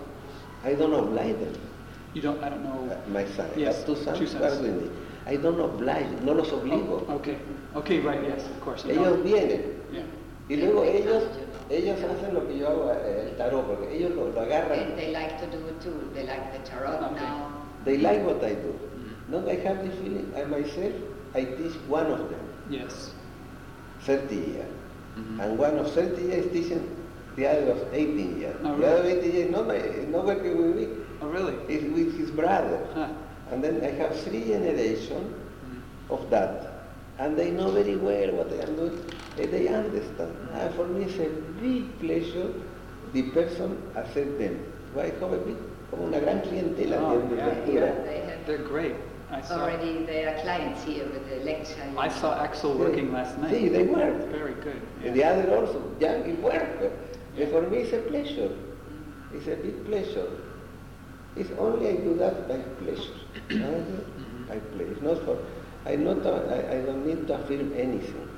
I 0.64 0.74
don't 0.74 0.94
oblige 0.94 1.36
them. 1.38 1.54
You 2.14 2.22
don't, 2.22 2.42
I 2.44 2.50
don't 2.50 2.64
know. 2.64 2.90
Uh, 2.92 3.10
my 3.10 3.26
son, 3.26 3.50
I 3.56 3.60
Yes, 3.60 3.78
have 3.78 3.86
two 3.86 3.96
sons, 3.96 4.20
two 4.20 4.28
sons. 4.28 4.62
with 4.62 4.82
me. 4.84 4.90
I 5.26 5.36
don't 5.38 5.60
oblige, 5.60 6.22
no 6.22 6.34
los 6.34 6.50
obligo. 6.52 7.06
Oh, 7.10 7.16
okay. 7.16 7.38
Okay, 7.76 8.00
right, 8.00 8.24
yes, 8.24 8.46
of 8.46 8.62
course. 8.62 8.86
You 8.86 8.92
Ellos 8.92 9.18
don't. 9.18 9.24
vienen 9.26 9.62
Yeah. 9.92 10.04
y 10.50 10.56
luego 10.58 10.84
ellos, 10.84 11.24
ellos 11.70 12.00
hacen 12.00 12.34
lo 12.34 12.48
que 12.48 12.58
yo 12.60 12.68
hago, 12.68 12.92
eh, 12.94 13.30
el 13.32 13.38
tarot, 13.38 13.64
porque 13.68 13.92
ellos 13.96 14.12
lo, 14.16 14.30
lo 14.32 14.42
And 14.42 14.52
agarran. 14.52 14.96
they 14.96 15.12
like 15.12 15.40
to 15.40 15.48
do 15.48 15.66
it 15.68 15.82
too. 15.82 16.10
They 16.14 16.24
like 16.26 16.52
the 16.54 16.60
tarot 16.70 17.00
Okay. 17.12 17.16
now. 17.16 17.52
They 17.84 17.98
like 17.98 18.24
what 18.26 18.44
I 18.44 18.54
do. 18.56 18.72
Mhm. 18.72 19.30
No, 19.30 19.50
I 19.50 19.56
have 19.56 19.84
the 19.84 19.92
feeling, 19.98 20.32
I 20.38 20.44
myself, 20.46 20.94
I 21.36 21.44
teach 21.46 21.76
one 21.90 22.08
of 22.12 22.30
them, 22.30 22.40
Yes. 22.70 23.12
30 24.06 24.36
years. 24.36 24.68
Mhm. 25.17 25.39
And 25.39 25.58
one 25.58 25.77
of 25.77 25.91
30 25.91 26.22
years 26.24 26.46
teaching 26.51 26.82
the 27.36 27.48
other 27.48 27.72
of 27.72 27.93
18 27.93 28.39
years. 28.39 28.55
Oh, 28.63 28.75
The 28.77 28.88
other 28.88 29.10
18 29.10 29.32
years, 29.34 29.50
no, 29.51 29.63
my- 29.63 29.82
not 30.12 30.25
working 30.25 30.58
with 30.58 30.75
me, 30.75 30.88
Oh, 31.22 31.27
really? 31.27 31.53
it's 31.67 31.84
with 31.96 32.17
his 32.17 32.32
brother. 32.32 32.79
Huh. 32.93 33.08
And 33.51 33.63
then 33.63 33.82
I 33.84 33.91
have 34.01 34.15
three 34.15 34.43
generations 34.46 35.29
Mhm. 35.32 36.13
of 36.13 36.29
that. 36.29 36.70
And 37.20 37.38
they 37.38 37.51
know 37.51 37.70
very 37.70 37.96
well 37.96 38.32
what 38.34 38.51
I 38.51 38.63
am 38.67 38.75
doing. 38.75 38.98
And 39.38 39.51
they 39.51 39.67
understand. 39.67 40.32
And 40.53 40.74
for 40.74 40.86
me 40.88 41.05
it's 41.05 41.20
a 41.20 41.29
big 41.62 41.84
pleasure 42.00 42.50
the 43.13 43.24
person 43.34 43.77
accept 43.96 44.39
them. 44.39 44.58
Why 44.93 45.12
have 45.20 45.32
a 45.34 45.38
big, 45.38 45.55
como 45.91 46.08
una 46.08 46.20
gran 46.20 46.41
clientela 46.41 46.98
Oh, 47.01 47.20
de 47.29 47.36
yeah, 47.36 47.46
lectura. 47.50 47.89
They 48.05 48.20
have 48.25 48.46
They're 48.46 48.58
great. 48.58 48.96
I 49.34 49.42
saw. 49.42 49.62
already 49.62 50.06
their 50.06 50.40
clients 50.42 50.84
here 50.84 51.06
with 51.06 51.28
the 51.28 51.38
lecture. 51.44 51.84
I 51.98 52.08
saw 52.08 52.40
Axel 52.40 52.78
working 52.78 53.12
last 53.12 53.38
night. 53.40 53.52
See, 53.52 53.68
they 53.68 53.84
work. 53.84 54.30
Very 54.30 54.54
good. 54.54 54.82
And 55.04 55.16
yeah. 55.16 55.34
the 55.34 55.42
other 55.42 55.56
also, 55.58 55.96
young 56.00 56.24
in 56.24 56.42
work. 56.42 56.92
And 57.38 57.50
for 57.50 57.62
me 57.63 57.78
it's 57.78 57.94
a 57.94 58.02
pleasure. 58.10 58.52
It's 59.34 59.48
a 59.48 59.56
big 59.56 59.86
pleasure. 59.86 60.30
It's 61.36 61.50
only 61.58 61.90
I 61.90 61.96
do 61.96 62.16
that 62.18 62.48
by 62.48 62.58
pleasure. 62.84 63.20
Mm-hmm. 63.50 64.52
I 64.52 64.60
play. 64.60 64.86
It's 64.86 65.02
not 65.02 65.24
for, 65.25 65.38
I, 65.86 65.96
not, 65.96 66.25
I, 66.25 66.78
I 66.78 66.82
don't 66.86 67.06
need 67.06 67.28
to 67.28 67.36
affirm 67.36 67.74
anything. 67.74 68.30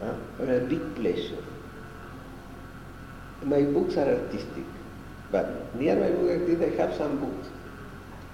Huh? 0.00 0.14
But 0.36 0.48
a 0.48 0.60
big 0.60 0.94
pleasure. 0.96 1.42
My 3.42 3.62
books 3.62 3.96
are 3.96 4.08
artistic, 4.08 4.64
but 5.30 5.74
near 5.74 5.96
my 5.96 6.10
book 6.10 6.30
artistic 6.30 6.78
I 6.78 6.82
have 6.82 6.94
some 6.96 7.18
books. 7.18 7.48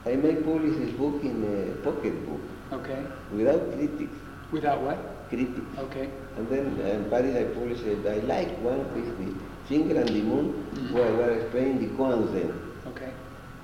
I 0.06 0.14
may 0.14 0.36
publish 0.36 0.76
this 0.76 0.92
book 0.92 1.22
in 1.24 1.42
a 1.42 1.82
pocket 1.82 2.14
book. 2.26 2.40
Okay. 2.72 3.02
Without 3.32 3.72
critics. 3.72 4.14
Without 4.52 4.80
what? 4.82 4.98
Critics. 5.28 5.66
Okay. 5.78 6.08
And 6.36 6.48
then 6.48 6.78
uh, 6.80 6.94
in 6.94 7.10
Paris 7.10 7.34
I 7.34 7.44
published, 7.52 7.82
I 8.06 8.18
like 8.26 8.56
one 8.62 8.86
with 8.94 9.18
the 9.18 9.34
Finger 9.68 9.98
and 10.00 10.08
the 10.08 10.22
Moon, 10.22 10.52
mm-hmm. 10.52 10.94
where, 10.94 11.12
where 11.16 11.30
I 11.32 11.34
explain 11.42 11.80
the 11.80 11.88
Koanzen. 11.96 12.54
Okay. 12.86 13.10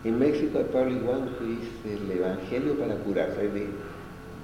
In 0.03 0.19
Mexico 0.19 0.61
I 0.61 0.65
published 0.65 1.05
one 1.05 1.29
who 1.29 1.61
is 1.61 1.69
El 1.87 2.11
Evangelio 2.11 2.77
para 2.77 2.97
curar, 3.05 3.37
the, 3.37 3.69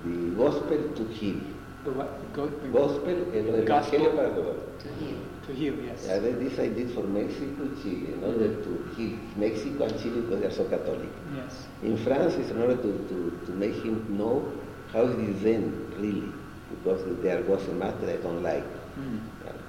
the 0.04 0.36
Gospel 0.36 0.94
to 0.94 1.04
Heal. 1.14 1.40
The 1.84 1.92
what? 1.92 2.32
Go, 2.32 2.46
the 2.48 2.68
Gospel, 2.68 3.26
el, 3.32 3.54
el 3.54 3.64
Gospel. 3.64 4.00
Evangelio 4.00 4.16
para 4.16 4.30
curar. 4.30 4.56
To 4.82 4.88
heal. 4.98 5.18
To 5.46 5.52
heal, 5.52 5.74
yes. 5.84 6.04
Yeah, 6.06 6.18
this 6.18 6.58
I 6.58 6.68
did 6.68 6.90
for 6.90 7.02
Mexico, 7.04 7.68
Chile, 7.82 8.14
in 8.14 8.24
order 8.24 8.48
to 8.62 8.70
heal 8.96 9.18
Mexico 9.36 9.84
and 9.84 9.98
Chile 10.00 10.20
because 10.22 10.40
they 10.40 10.46
are 10.46 10.50
so 10.50 10.64
Catholic. 10.64 11.08
Yes. 11.34 11.66
In 11.82 11.96
France, 11.96 12.34
it's 12.34 12.50
in 12.50 12.60
order 12.60 12.76
to, 12.76 12.92
to, 13.08 13.40
to 13.46 13.52
make 13.52 13.74
him 13.82 14.04
know 14.18 14.52
how 14.92 15.02
it 15.02 15.18
is 15.20 15.40
Zen, 15.42 15.72
really, 15.96 16.32
because 16.70 17.00
there 17.22 17.42
was 17.42 17.66
a 17.68 17.72
matter 17.72 18.10
I 18.10 18.16
don't 18.16 18.42
like. 18.42 18.64
Mhm. 18.98 19.20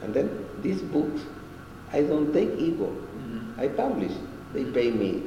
And 0.03 0.13
then 0.13 0.29
these 0.61 0.81
books, 0.81 1.21
I 1.93 2.01
don't 2.01 2.33
take 2.33 2.49
ego. 2.57 2.89
Mhm. 2.89 3.57
I 3.63 3.67
publish. 3.69 4.13
They 4.53 4.65
pay 4.65 4.89
me 4.91 5.23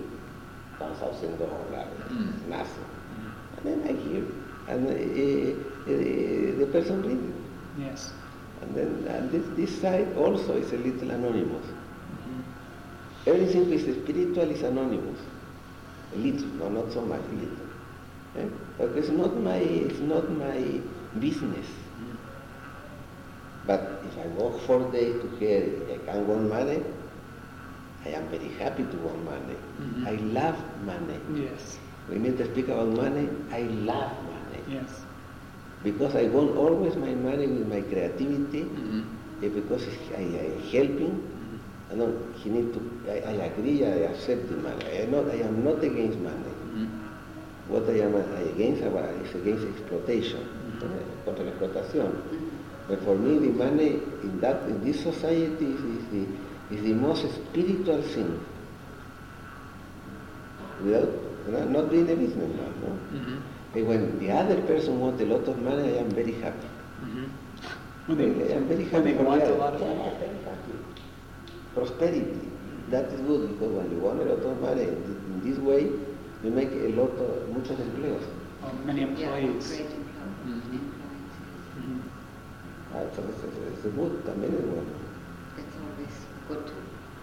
one 0.78 0.94
thousand 0.96 1.38
dollars, 1.38 1.86
Mm. 2.10 2.48
nothing. 2.48 2.88
Mhm. 3.14 3.30
And 3.56 3.62
then 3.64 3.78
I 3.88 3.92
hear, 4.02 4.24
and 4.66 4.88
uh, 4.88 5.71
uh, 5.86 6.58
the 6.60 6.66
person 6.72 7.02
reads 7.02 7.24
it. 7.28 7.34
Yes. 7.78 8.12
And 8.60 8.74
then 8.74 9.06
and 9.08 9.30
this, 9.30 9.46
this 9.56 9.80
side 9.80 10.16
also 10.16 10.54
is 10.56 10.72
a 10.72 10.76
little 10.78 11.10
anonymous. 11.10 11.66
Mhm. 12.10 12.42
Everything 13.26 13.68
which 13.70 13.82
is 13.82 13.96
spiritual 14.02 14.50
is 14.50 14.62
anonymous. 14.62 15.20
A 16.14 16.16
little, 16.18 16.48
no, 16.58 16.68
not 16.68 16.92
so 16.92 17.00
much, 17.02 17.22
a 17.30 17.34
little. 17.34 17.66
Eh? 18.36 18.48
But 18.78 18.90
it's 18.96 19.08
not 19.10 19.36
my, 19.36 19.56
it's 19.56 20.00
not 20.00 20.30
my 20.30 20.80
business. 21.18 21.66
Mhm. 21.98 22.16
But 23.66 24.02
if 24.06 24.18
I 24.18 24.26
work 24.28 24.60
four 24.60 24.90
days 24.92 25.20
to 25.22 25.28
get, 25.38 25.64
I 25.90 25.98
can 26.04 26.26
want 26.26 26.48
money, 26.48 26.82
I 28.04 28.08
am 28.10 28.28
very 28.28 28.48
happy 28.58 28.84
to 28.84 28.96
want 28.98 29.24
money. 29.24 29.56
Mhm. 29.80 30.06
I 30.06 30.14
love 30.38 30.58
money. 30.84 31.18
Yes. 31.42 31.78
We 32.08 32.18
need 32.18 32.36
to 32.38 32.44
speak 32.50 32.68
about 32.68 32.88
money. 32.88 33.28
I 33.50 33.62
love 33.62 34.12
money. 34.24 34.62
Yes. 34.68 35.04
Because 35.82 36.14
I 36.14 36.28
want 36.28 36.56
always 36.56 36.94
my 36.96 37.10
money 37.14 37.46
with 37.46 37.66
my 37.66 37.80
creativity, 37.82 38.62
Mhm. 38.62 39.02
eh, 39.42 39.48
because 39.48 39.82
I 40.16 40.22
am 40.22 40.60
helping. 40.70 41.14
Mhm. 41.18 41.58
I 41.90 41.94
know 41.96 42.08
he 42.38 42.50
need 42.50 42.72
to, 42.72 42.80
I, 43.10 43.34
I 43.34 43.50
agree, 43.50 43.84
I 43.84 44.06
accept 44.14 44.48
the 44.48 44.56
money. 44.56 44.84
I, 45.02 45.06
not, 45.10 45.26
I 45.28 45.42
am 45.42 45.64
not 45.64 45.82
against 45.82 46.18
money. 46.22 46.52
Mhm. 46.70 46.86
What 47.68 47.88
I 47.90 47.98
am 48.06 48.14
against 48.14 48.82
uh, 48.82 49.24
is 49.26 49.34
against 49.34 49.66
exploitation, 49.66 50.40
Mhm. 50.40 50.86
eh, 50.86 51.04
contra 51.24 51.44
la 51.44 51.50
explotación. 51.50 52.12
But 52.88 53.00
for 53.02 53.16
me, 53.16 53.38
the 53.38 53.50
money 53.52 53.98
in 54.22 54.40
that 54.40 54.68
in 54.68 54.82
this 54.84 55.00
society 55.02 55.66
is, 55.74 55.82
is 55.82 56.04
the 56.10 56.26
is 56.74 56.82
the 56.82 56.94
most 56.94 57.26
spiritual 57.34 58.02
thing. 58.02 58.38
Without 60.84 61.08
not, 61.48 61.70
not 61.70 61.90
being 61.90 62.08
a 62.10 62.14
businessman, 62.16 62.72
no. 62.82 62.98
And 63.74 63.88
when 63.88 64.18
the 64.18 64.30
other 64.30 64.60
person 64.62 65.00
wants 65.00 65.22
a 65.22 65.26
lot 65.26 65.48
of 65.48 65.60
money, 65.62 65.94
I 65.96 66.00
am 66.04 66.10
very 66.10 66.32
happy. 66.32 66.68
Mhm. 67.02 67.28
When 68.06 68.18
they, 68.18 68.52
I 68.52 68.56
am 68.56 68.66
very 68.68 68.84
when 68.84 68.92
happy 68.92 69.12
they 69.12 69.16
for 69.16 69.24
want 69.24 69.42
a 69.42 69.54
lot 69.54 69.74
of 69.74 69.80
Yeah, 69.80 69.86
money. 69.96 70.12
very 70.20 70.38
happy. 70.44 70.74
Prosperity, 71.74 72.40
that 72.90 73.06
is 73.12 73.20
good 73.22 73.48
because 73.48 73.72
when 73.72 73.90
you 73.90 73.98
want 73.98 74.20
a 74.20 74.24
lot 74.24 74.42
of 74.44 74.60
money 74.60 74.82
in 74.84 75.40
this 75.42 75.58
way, 75.58 75.88
you 76.44 76.50
make 76.50 76.70
a 76.72 76.88
lot 77.00 77.16
of 77.16 77.48
muchos 77.54 77.78
empleos. 77.80 78.24
Oh, 78.62 78.70
many 78.84 79.00
Yeah, 79.00 79.08
employees. 79.08 79.68
great 79.68 79.88
employees. 79.88 80.36
Mhm. 80.44 80.76
employees. 80.76 81.34
Mhm. 81.80 82.00
Ah, 82.94 83.04
so 83.16 83.22
es, 83.24 83.40
es, 83.40 83.84
es 83.86 83.94
good, 83.96 84.12
también 84.26 84.52
es 84.52 84.64
bueno. 84.68 84.92
That's 85.56 85.76
always 85.80 86.14
good 86.48 86.66
to 86.66 86.72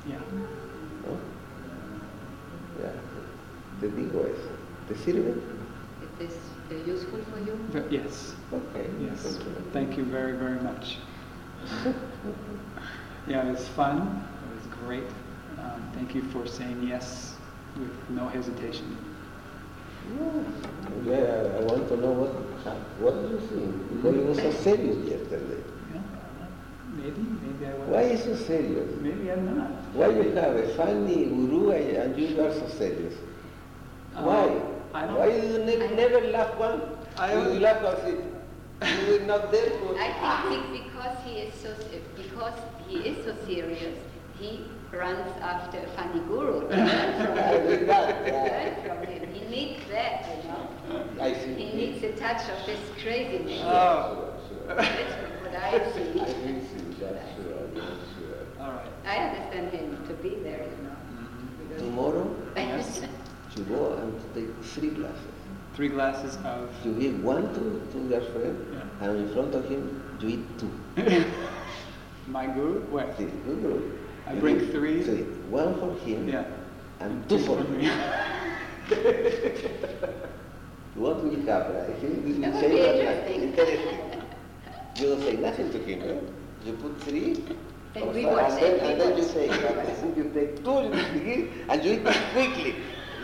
Yeah. 0.09 0.17
¿no? 1.05 1.13
Ya, 2.81 2.91
te 3.79 3.87
digo 3.95 4.25
eso. 4.25 4.49
¿Te 4.87 4.95
sirve? 4.95 5.33
Is 6.19 6.29
this 6.29 6.37
uh, 6.71 6.75
useful 6.85 7.19
for 7.31 7.39
you? 7.39 7.57
But 7.71 7.91
yes. 7.91 8.35
Ok. 8.53 8.85
Yes. 8.99 9.39
Thank 9.71 9.97
you 9.97 10.03
very, 10.03 10.33
very 10.33 10.59
much. 10.61 10.97
Yeah, 13.27 13.47
it 13.47 13.51
was 13.51 13.67
fun. 13.67 13.97
It 13.99 14.55
was 14.55 14.79
great. 14.85 15.03
Um, 15.59 15.83
thank 15.93 16.15
you 16.15 16.23
for 16.31 16.47
saying 16.47 16.81
yes 16.81 17.35
with 17.77 17.91
no 18.09 18.27
hesitation. 18.27 18.97
Yeah, 21.05 21.45
I 21.55 21.61
want 21.61 21.87
to 21.89 21.97
know 21.97 22.11
what, 22.11 22.31
what 22.99 23.21
do 23.21 23.35
you 23.35 23.39
think? 23.39 24.01
Because 24.01 24.15
you 24.15 24.21
were 24.23 24.33
so 24.33 24.51
serious 24.63 24.97
yesterday. 25.07 25.61
Yeah, 25.93 26.01
maybe, 26.95 27.21
maybe 27.21 27.65
I 27.67 27.77
was. 27.77 27.89
Why 27.89 28.01
is 28.01 28.23
so 28.23 28.35
serious? 28.35 28.99
Maybe 28.99 29.31
I'm 29.31 29.55
not. 29.55 29.69
Why 29.93 30.09
you 30.09 30.31
have 30.31 30.55
a 30.55 30.73
funny 30.75 31.25
guru 31.25 31.69
and 31.69 31.97
and 31.97 32.17
you 32.17 32.41
are 32.41 32.53
so 32.53 32.67
serious? 32.69 33.13
Uh, 34.15 34.23
Why? 34.23 34.68
I 34.93 35.05
don't- 35.05 35.15
Why 35.17 35.27
you 35.27 35.57
ne- 35.65 35.95
never 35.95 36.21
laugh 36.31 36.57
one? 36.57 36.81
I 37.17 37.33
you 37.33 37.43
don't- 37.43 37.61
laugh 37.61 37.83
as 37.83 38.03
if 38.13 38.19
you 38.99 39.19
were 39.19 39.25
not 39.25 39.51
there 39.51 39.69
for... 39.79 39.95
I 39.99 40.09
think 40.49 40.71
be- 40.71 40.79
because 40.83 41.17
he 41.25 41.33
is 41.39 41.53
so 41.53 41.69
because 42.17 42.53
he 42.87 42.97
is 43.09 43.17
so 43.25 43.33
serious, 43.45 43.97
he 44.39 44.65
runs 44.91 45.31
after 45.41 45.77
a 45.77 45.87
funny 45.97 46.19
guru 46.27 46.61
to 46.69 46.75
learn 46.75 47.25
from 47.25 47.37
him. 47.37 47.67
did 47.67 47.87
that, 47.89 48.25
To 48.25 48.31
yeah. 48.31 48.43
learn 48.55 48.75
from 48.87 48.99
him. 49.13 49.33
He 49.33 49.41
needs 49.55 49.81
that, 49.91 50.25
you 50.37 50.49
know. 50.49 51.03
I 51.21 51.33
see. 51.33 51.53
He 51.53 51.65
needs 51.77 52.03
a 52.03 52.11
touch 52.13 52.41
of 52.49 52.65
this 52.65 52.79
craziness. 53.03 53.61
Oh. 53.63 54.33
That's 54.67 55.41
what 55.41 55.55
I 55.55 55.69
I 55.75 55.91
see. 55.91 56.13
see, 56.13 56.95
that's 56.99 57.35
sure. 57.35 58.39
All 58.61 58.71
right. 58.71 58.87
I 59.05 59.15
understand 59.27 59.71
him 59.71 59.97
to 60.07 60.13
be 60.15 60.35
there, 60.43 60.63
you 60.63 60.83
know. 60.83 60.95
Because- 61.67 61.81
Tomorrow, 61.83 62.35
Yes. 62.38 62.38
You 63.59 63.65
go 63.65 63.93
and 63.93 64.13
take 64.33 64.63
three 64.63 64.89
glasses. 64.89 65.33
Three 65.75 65.89
glasses 65.89 66.37
of. 66.45 66.69
You 66.85 66.93
give 66.93 67.23
one 67.23 67.53
to, 67.53 67.61
to 67.93 68.07
your 68.09 68.21
friend, 68.31 68.57
Yeah. 68.73 69.07
and 69.07 69.17
in 69.17 69.33
front 69.33 69.53
of 69.55 69.69
him, 69.69 70.01
you 70.19 70.29
eat 70.29 70.59
two. 70.59 70.71
My 72.27 72.45
guru? 72.47 72.81
What? 72.91 73.17
See, 73.17 73.25
good 73.45 73.61
group. 73.61 73.83
I 74.27 74.33
You 74.33 74.39
bring 74.39 74.59
give 74.59 74.71
three? 74.71 75.01
One 75.49 75.75
for 75.79 75.93
him, 76.05 76.27
Yeah. 76.27 76.45
and 76.99 77.27
two 77.29 77.39
for 77.39 77.59
me. 77.63 77.87
me. 77.87 77.91
What 80.95 81.23
will 81.23 81.41
happen? 81.45 81.75
I 81.77 81.93
think 82.01 82.25
this 82.25 82.37
That 82.39 82.53
will 82.53 82.61
would 82.61 82.71
be 82.71 82.77
change 82.77 82.87
our 82.87 82.95
life. 83.05 83.29
interesting. 83.29 83.43
Interesting. 83.43 84.21
You 84.97 85.05
don't 85.07 85.21
say 85.21 85.35
nothing 85.37 85.71
to 85.71 85.77
him, 85.79 86.01
eh? 86.01 86.19
You 86.65 86.73
put 86.73 87.01
three. 87.01 87.43
Then 87.93 88.13
we 88.13 88.25
and 88.25 88.37
then, 88.37 88.79
and 88.79 89.01
then 89.01 89.17
you 89.17 89.23
say, 89.23 89.47
take, 89.47 89.61
it. 89.61 90.17
you 90.17 90.23
take 90.33 90.63
two, 90.63 90.77
you 90.83 90.89
begin, 91.13 91.49
and 91.69 91.85
you 91.85 91.91
eat 91.93 92.05
it 92.05 92.75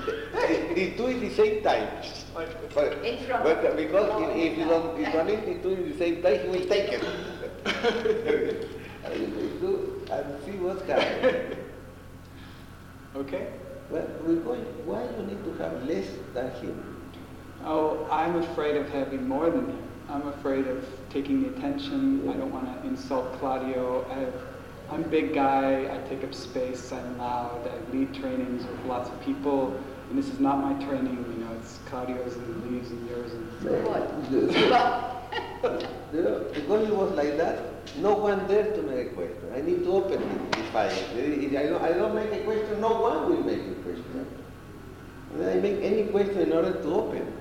quickly. 0.06 0.84
You 0.84 0.98
do 0.98 1.08
it 1.08 1.20
the 1.20 1.34
same 1.34 1.64
time. 1.64 1.88
But, 2.74 2.94
In 3.06 3.26
front 3.26 3.44
but 3.44 3.66
uh, 3.66 3.76
because 3.76 4.10
No, 4.10 4.30
if, 4.30 4.52
if 4.52 4.58
you 4.58 4.66
don't, 4.66 5.00
if 5.00 5.08
you 5.08 5.14
don't 5.14 5.30
eat 5.30 5.46
the 5.46 5.64
two 5.64 5.76
at 5.76 5.92
the 5.92 5.98
same 5.98 6.22
time, 6.22 6.40
he 6.40 6.48
will 6.48 6.68
take 6.68 6.90
it. 6.92 7.04
and 9.06 9.62
do 9.62 10.02
and 10.12 10.44
see 10.46 10.52
what's 10.52 10.88
happening. 10.88 11.58
Okay? 13.16 13.48
Well, 13.90 14.08
we're 14.26 14.36
going, 14.38 14.64
why 14.86 15.04
you 15.04 15.26
need 15.26 15.44
to 15.46 15.54
have 15.64 15.84
less 15.88 16.08
than 16.34 16.52
him? 16.62 17.12
Oh, 17.64 18.08
I'm 18.12 18.36
afraid 18.38 18.76
of 18.76 18.90
having 18.90 19.28
more 19.28 19.50
than 19.50 19.70
him. 19.70 19.90
I'm 20.10 20.28
afraid 20.28 20.68
of 20.68 20.86
taking 21.10 21.44
the 21.44 21.50
attention. 21.50 22.30
I 22.30 22.34
don't 22.34 22.52
want 22.52 22.66
to 22.66 22.88
insult 22.88 23.40
Claudio. 23.40 24.06
I 24.12 24.20
have, 24.20 24.34
I'm 24.92 25.04
a 25.04 25.08
big 25.08 25.34
guy. 25.34 25.84
I 25.92 26.10
take 26.10 26.24
up 26.24 26.34
space. 26.34 26.92
I'm 26.92 27.18
loud. 27.18 27.68
I 27.68 27.96
lead 27.96 28.14
trainings 28.14 28.66
with 28.66 28.86
lots 28.86 29.10
of 29.10 29.20
people. 29.22 29.80
And 30.10 30.18
this 30.18 30.28
is 30.30 30.40
not 30.40 30.60
my 30.60 30.74
training. 30.86 31.18
You 31.38 31.46
know, 31.46 31.52
it's 31.60 31.80
Claudio's 31.90 32.36
and 32.36 32.72
Lee's 32.72 32.92
and 32.92 33.10
yours. 33.10 33.32
And 33.34 33.86
What? 33.88 34.32
The- 34.32 35.06
You 36.14 36.22
know, 36.22 36.46
because 36.54 36.88
it 36.88 36.96
was 36.96 37.12
like 37.12 37.36
that, 37.38 37.60
no 37.98 38.14
one 38.16 38.48
dared 38.48 38.76
to 38.76 38.82
make 38.84 39.08
a 39.08 39.14
question. 39.16 39.52
I 39.54 39.62
need 39.62 39.84
to 39.84 39.92
open 39.92 40.22
it, 40.22 40.52
define 40.52 40.92
it. 40.92 41.18
If 41.18 41.58
I 41.58 41.64
don't, 41.68 41.82
I 41.82 41.92
don't 41.92 42.16
make 42.16 42.32
a 42.32 42.44
question, 42.46 42.80
no 42.80 43.02
one 43.02 43.30
will 43.30 43.44
make 43.44 43.60
a 43.60 43.74
question. 43.84 44.26
And 45.34 45.44
I 45.50 45.56
make 45.56 45.82
any 45.84 46.06
question 46.06 46.40
in 46.40 46.54
order 46.54 46.72
to 46.74 46.88
open. 46.94 47.34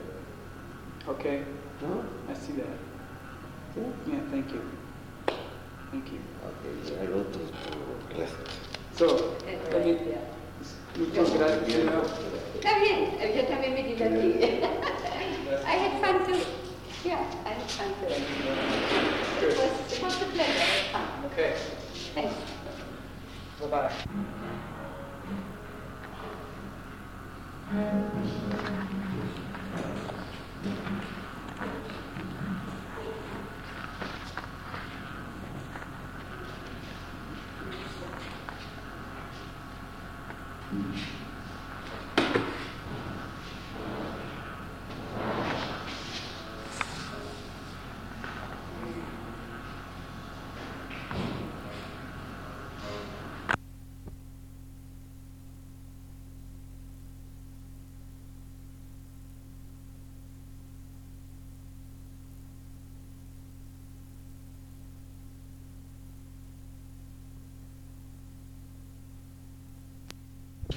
okay, 1.08 1.44
No? 1.82 2.04
I 2.28 2.34
see 2.34 2.52
that. 2.54 2.66
Yeah? 3.76 3.84
Yeah, 4.06 4.20
thank 4.30 4.50
you. 4.50 4.62
Thank 5.92 6.10
you. 6.12 6.18
Okay, 6.50 7.02
I 7.02 7.06
go 7.06 7.22
to 7.22 7.38
to 7.38 8.18
rest. 8.18 8.34
So, 8.96 9.36
let 9.70 9.84
me, 9.86 9.92
yeah. 10.10 10.24
muchas 10.98 11.30
gracias. 12.64 12.98
¿no? 12.98 13.04
Está 13.04 13.24
bien, 13.24 13.36
yo 13.36 13.44
también 13.46 13.74
me 13.74 13.82
divertí. 13.82 14.44
I 15.66 15.76
had 15.76 16.00
fun 16.00 16.24
too. 16.26 16.40
Yeah, 17.04 17.20
I 17.44 17.50
had 17.50 17.70
fun 17.70 17.88
too. 18.00 18.06
It 19.46 19.56
was, 19.58 19.92
it 19.92 20.02
was 20.02 20.22
a 20.22 20.26
pleasure. 20.26 20.64
Okay, 21.26 21.52
Thanks. 22.14 22.34
bye-bye. 23.60 23.90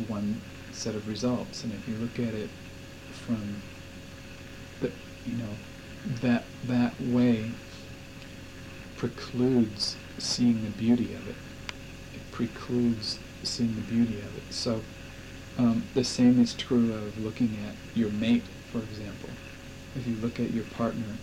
One 0.04 0.42
set 0.72 0.96
of 0.96 1.08
results. 1.08 1.64
And 1.64 1.74
if 1.74 1.88
you 1.88 1.96
look 1.96 2.20
at 2.20 2.34
it 2.34 2.50
from 3.12 3.62
the, 4.82 4.92
you 5.26 5.38
know, 5.38 5.56
that 6.22 6.46
that 6.66 7.00
way 7.02 7.52
precludes 8.96 9.96
seeing 10.18 10.64
the 10.64 10.72
beauty 10.72 11.14
of 11.14 11.28
it. 11.28 11.36
It 12.16 12.32
precludes 12.32 13.20
seeing 13.44 13.76
the 13.76 13.82
beauty 13.82 14.20
of 14.20 14.38
it. 14.38 14.54
So 14.54 14.82
um, 15.58 15.84
the 15.94 16.04
same 16.04 16.42
is 16.42 16.54
true 16.54 16.94
of 16.94 17.18
looking 17.18 17.58
at 17.68 17.76
your 17.98 18.10
mate, 18.10 18.44
for 18.72 18.80
example. 18.80 19.30
If 19.96 20.08
you 20.08 20.16
look 20.16 20.40
at 20.40 20.52
your 20.52 20.66
partner 20.66 21.18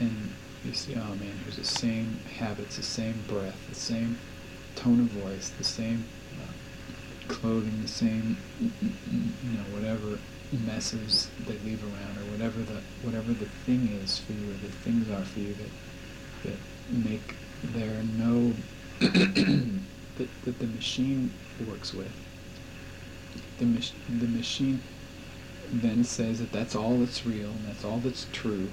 and 0.00 0.32
you 0.64 0.72
see, 0.74 0.94
oh 0.94 1.14
man, 1.14 1.32
here's 1.42 1.56
the 1.56 1.64
same 1.64 2.20
habits, 2.38 2.76
the 2.76 2.82
same 2.82 3.24
breath, 3.26 3.58
the 3.68 3.74
same 3.74 4.18
tone 4.74 5.00
of 5.00 5.06
voice, 5.06 5.50
the 5.50 5.64
same 5.64 6.04
clothing, 7.32 7.82
the 7.82 7.88
same, 7.88 8.36
you 8.60 9.56
know, 9.56 9.64
whatever 9.74 10.18
messes 10.52 11.28
they 11.46 11.58
leave 11.58 11.82
around, 11.82 12.18
or 12.18 12.30
whatever 12.32 12.60
the 12.60 12.80
whatever 13.02 13.32
the 13.32 13.46
thing 13.66 13.88
is 14.02 14.18
for 14.18 14.32
you, 14.32 14.50
or 14.50 14.54
the 14.54 14.68
things 14.68 15.10
are 15.10 15.24
for 15.24 15.40
you 15.40 15.54
that 15.54 15.70
that 16.44 16.58
make 16.88 17.34
there 17.62 18.02
no 18.18 18.52
that, 19.00 20.28
that 20.44 20.58
the 20.58 20.66
machine 20.66 21.32
works 21.66 21.94
with. 21.94 22.12
The 23.58 23.64
mach- 23.64 24.20
the 24.20 24.28
machine 24.28 24.82
then 25.72 26.04
says 26.04 26.38
that 26.40 26.52
that's 26.52 26.76
all 26.76 26.98
that's 26.98 27.24
real 27.24 27.50
and 27.50 27.66
that's 27.66 27.84
all 27.84 27.98
that's 27.98 28.26
true, 28.32 28.68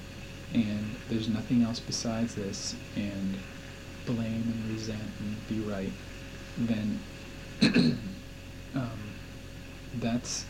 and 0.54 0.95
there's 1.08 1.30
nothing 1.30 1.63
else 1.63 1.80
besides 1.80 2.36
this, 2.36 2.76
and 2.95 3.38
blame 4.06 4.43
and 4.52 4.72
resent 4.72 5.02
and 5.19 5.48
be 5.48 5.60
right, 5.62 5.93
then 6.58 7.00
um, 8.75 9.15
that's 9.93 10.45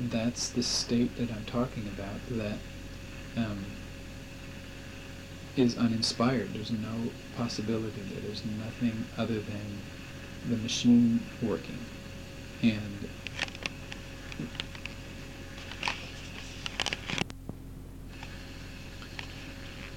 that's 0.00 0.50
the 0.50 0.62
state 0.62 1.16
that 1.16 1.30
I'm 1.30 1.44
talking 1.44 1.86
about 1.88 2.26
that 2.30 2.58
um, 3.36 3.76
is 5.56 5.76
uninspired. 5.76 6.54
There's 6.54 6.70
no 6.70 7.12
possibility 7.36 8.02
there. 8.02 8.20
There's 8.20 8.44
nothing 8.44 9.08
other 9.16 9.40
than 9.40 9.82
the 10.48 10.56
machine 10.56 11.28
working, 11.42 11.86
and 12.62 13.08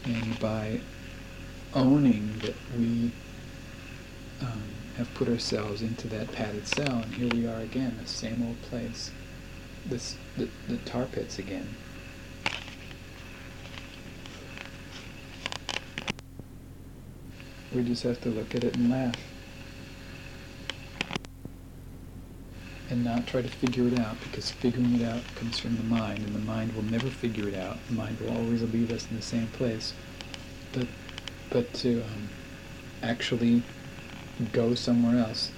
and 0.05 0.39
by 0.39 0.81
owning 1.73 2.39
that 2.39 2.55
we 2.77 3.13
um, 4.41 4.72
have 4.97 5.13
put 5.15 5.27
ourselves 5.27 5.81
into 5.81 6.07
that 6.07 6.31
padded 6.31 6.67
cell, 6.67 6.99
and 6.99 7.13
here 7.15 7.27
we 7.29 7.47
are 7.47 7.61
again, 7.61 7.97
the 8.01 8.07
same 8.07 8.45
old 8.45 8.61
place, 8.63 9.11
this 9.85 10.17
the, 10.37 10.47
the 10.67 10.77
tar 10.77 11.05
pits 11.05 11.39
again. 11.39 11.75
We 17.73 17.83
just 17.83 18.03
have 18.03 18.21
to 18.21 18.29
look 18.29 18.53
at 18.53 18.63
it 18.63 18.75
and 18.75 18.91
laugh. 18.91 19.15
And 22.91 23.03
not 23.03 23.25
try 23.25 23.41
to 23.41 23.47
figure 23.47 23.87
it 23.87 23.97
out, 23.97 24.15
because 24.21 24.51
figuring 24.51 24.99
it 24.99 25.07
out 25.07 25.21
comes 25.35 25.57
from 25.57 25.75
the 25.77 25.83
mind, 25.83 26.19
and 26.19 26.35
the 26.35 26.39
mind 26.39 26.75
will 26.75 26.83
never 26.83 27.09
figure 27.09 27.47
it 27.47 27.55
out. 27.55 27.77
The 27.87 27.95
mind 27.95 28.19
will 28.19 28.37
always 28.37 28.61
leave 28.61 28.91
us 28.91 29.09
in 29.09 29.15
the 29.15 29.23
same 29.23 29.47
place. 29.47 29.93
But, 30.71 30.85
but 31.49 31.73
to 31.75 32.01
um, 32.03 32.29
actually 33.01 33.63
go 34.51 34.75
somewhere 34.75 35.23
else, 35.23 35.51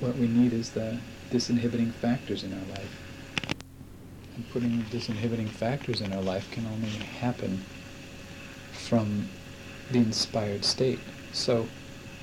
what 0.00 0.16
we 0.16 0.26
need 0.26 0.52
is 0.52 0.70
the 0.70 0.98
disinhibiting 1.30 1.92
factors 1.92 2.44
in 2.44 2.52
our 2.52 2.76
life. 2.76 2.96
And 4.34 4.48
putting 4.50 4.82
disinhibiting 4.84 5.48
factors 5.48 6.00
in 6.00 6.12
our 6.12 6.22
life 6.22 6.50
can 6.50 6.66
only 6.66 6.88
happen 6.88 7.64
from 8.72 9.28
the 9.90 9.98
inspired 9.98 10.64
state. 10.64 10.98
So, 11.32 11.66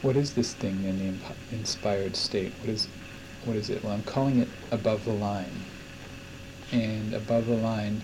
what 0.02 0.16
is 0.16 0.34
this 0.34 0.54
thing 0.54 0.84
in 0.84 0.98
the 1.00 1.06
imp- 1.06 1.38
inspired 1.52 2.16
state? 2.16 2.54
What 2.60 2.70
is, 2.70 2.88
what 3.46 3.56
is 3.56 3.70
it? 3.70 3.84
Well, 3.84 3.94
I'm 3.94 4.04
calling 4.04 4.40
it 4.40 4.48
above 4.72 5.06
the 5.06 5.14
line. 5.14 5.66
And 6.72 7.14
above 7.14 7.48
the 7.48 7.56
line 7.56 8.02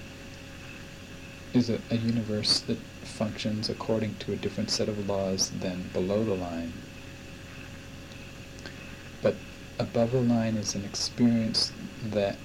is 1.53 1.69
a, 1.69 1.79
a 1.89 1.95
universe 1.95 2.59
that 2.61 2.77
functions 3.03 3.69
according 3.69 4.15
to 4.15 4.33
a 4.33 4.35
different 4.35 4.69
set 4.71 4.89
of 4.89 5.07
laws 5.07 5.51
than 5.51 5.89
below 5.93 6.23
the 6.23 6.33
line. 6.33 6.73
Above 9.77 10.11
the 10.11 10.21
line 10.21 10.55
is 10.55 10.73
an 10.73 10.85
experience 10.85 11.71
that 12.11 12.37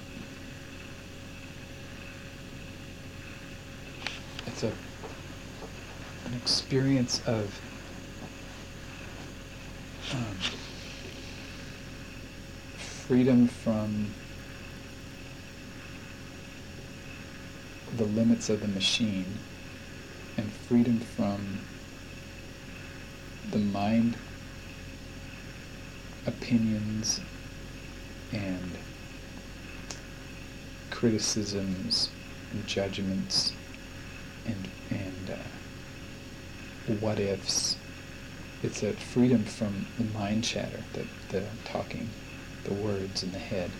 it's 4.47 4.63
a 4.63 4.67
an 6.25 6.33
experience 6.35 7.21
of 7.25 7.59
um, 10.13 10.35
freedom 12.77 13.47
from 13.47 14.13
the 17.97 18.03
limits 18.03 18.49
of 18.49 18.61
the 18.61 18.67
machine 18.67 19.39
and 20.37 20.51
freedom 20.51 20.99
from 20.99 21.59
the 23.51 23.57
mind 23.57 24.15
opinions 26.27 27.19
and 28.31 28.77
criticisms 30.89 32.09
and 32.51 32.65
judgments 32.67 33.53
and 34.45 34.67
and 34.89 35.29
uh, 35.31 36.93
what 36.99 37.19
ifs. 37.19 37.77
It's 38.63 38.83
a 38.83 38.93
freedom 38.93 39.43
from 39.43 39.87
the 39.97 40.03
mind 40.03 40.43
chatter, 40.43 40.83
the, 40.93 41.05
the 41.29 41.43
talking, 41.65 42.07
the 42.63 42.73
words 42.73 43.23
in 43.23 43.31
the 43.31 43.39
head. 43.39 43.71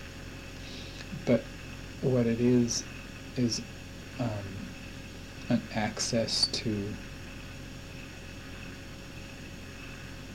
But 1.26 1.44
what 2.02 2.26
it 2.26 2.42
is 2.42 2.84
is 3.38 3.62
um, 4.20 4.28
an 5.50 5.62
access 5.76 6.48
to 6.48 6.94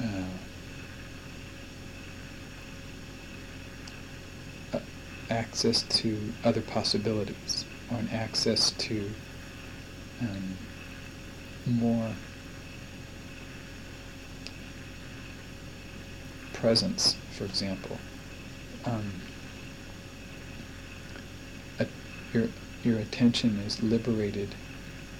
uh, 0.00 0.35
access 5.56 5.84
to 5.84 6.34
other 6.44 6.60
possibilities 6.60 7.64
or 7.90 7.96
an 7.96 8.10
access 8.12 8.72
to 8.72 9.10
um, 10.20 10.54
more 11.64 12.10
presence, 16.52 17.16
for 17.30 17.46
example. 17.46 17.96
Um, 18.84 19.10
a, 21.78 21.86
your, 22.34 22.48
your 22.84 22.98
attention 22.98 23.58
is 23.60 23.82
liberated 23.82 24.54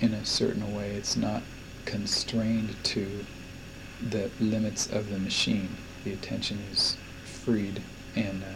in 0.02 0.12
a 0.12 0.26
certain 0.26 0.74
way. 0.74 0.90
It's 0.90 1.16
not 1.16 1.42
constrained 1.86 2.76
to 2.84 3.24
the 4.10 4.30
limits 4.38 4.86
of 4.86 5.08
the 5.08 5.18
machine. 5.18 5.78
The 6.04 6.12
attention 6.12 6.58
is 6.70 6.98
freed 7.24 7.80
and 8.14 8.44
uh, 8.44 8.48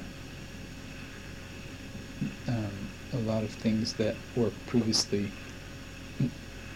um, 2.49 2.71
a 3.13 3.17
lot 3.19 3.43
of 3.43 3.51
things 3.51 3.95
that 3.95 4.15
were 4.37 4.51
previously 4.67 5.31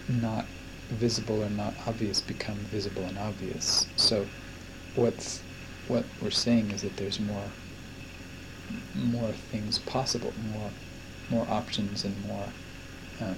not 0.08 0.46
visible 0.88 1.42
or 1.42 1.50
not 1.50 1.74
obvious 1.86 2.20
become 2.20 2.56
visible 2.56 3.02
and 3.02 3.18
obvious. 3.18 3.86
So, 3.96 4.26
what's 4.94 5.42
what 5.88 6.04
we're 6.22 6.30
saying 6.30 6.70
is 6.70 6.82
that 6.82 6.96
there's 6.96 7.20
more 7.20 7.50
more 8.94 9.32
things 9.32 9.78
possible, 9.78 10.32
more 10.52 10.70
more 11.30 11.46
options, 11.48 12.04
and 12.04 12.26
more 12.26 12.48
um, 13.20 13.36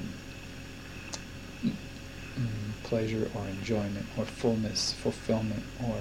pleasure 2.83 3.31
or 3.35 3.47
enjoyment 3.49 4.07
or 4.17 4.25
fullness, 4.25 4.93
fulfillment 4.93 5.63
or 5.85 5.97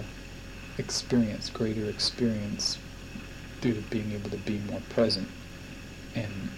experience, 0.78 1.50
greater 1.50 1.86
experience 1.86 2.78
due 3.62 3.74
to 3.74 3.82
being 3.82 4.12
able 4.12 4.30
to 4.30 4.38
be 4.38 4.60
more 4.70 4.82
present 4.90 5.28
and 6.16 6.50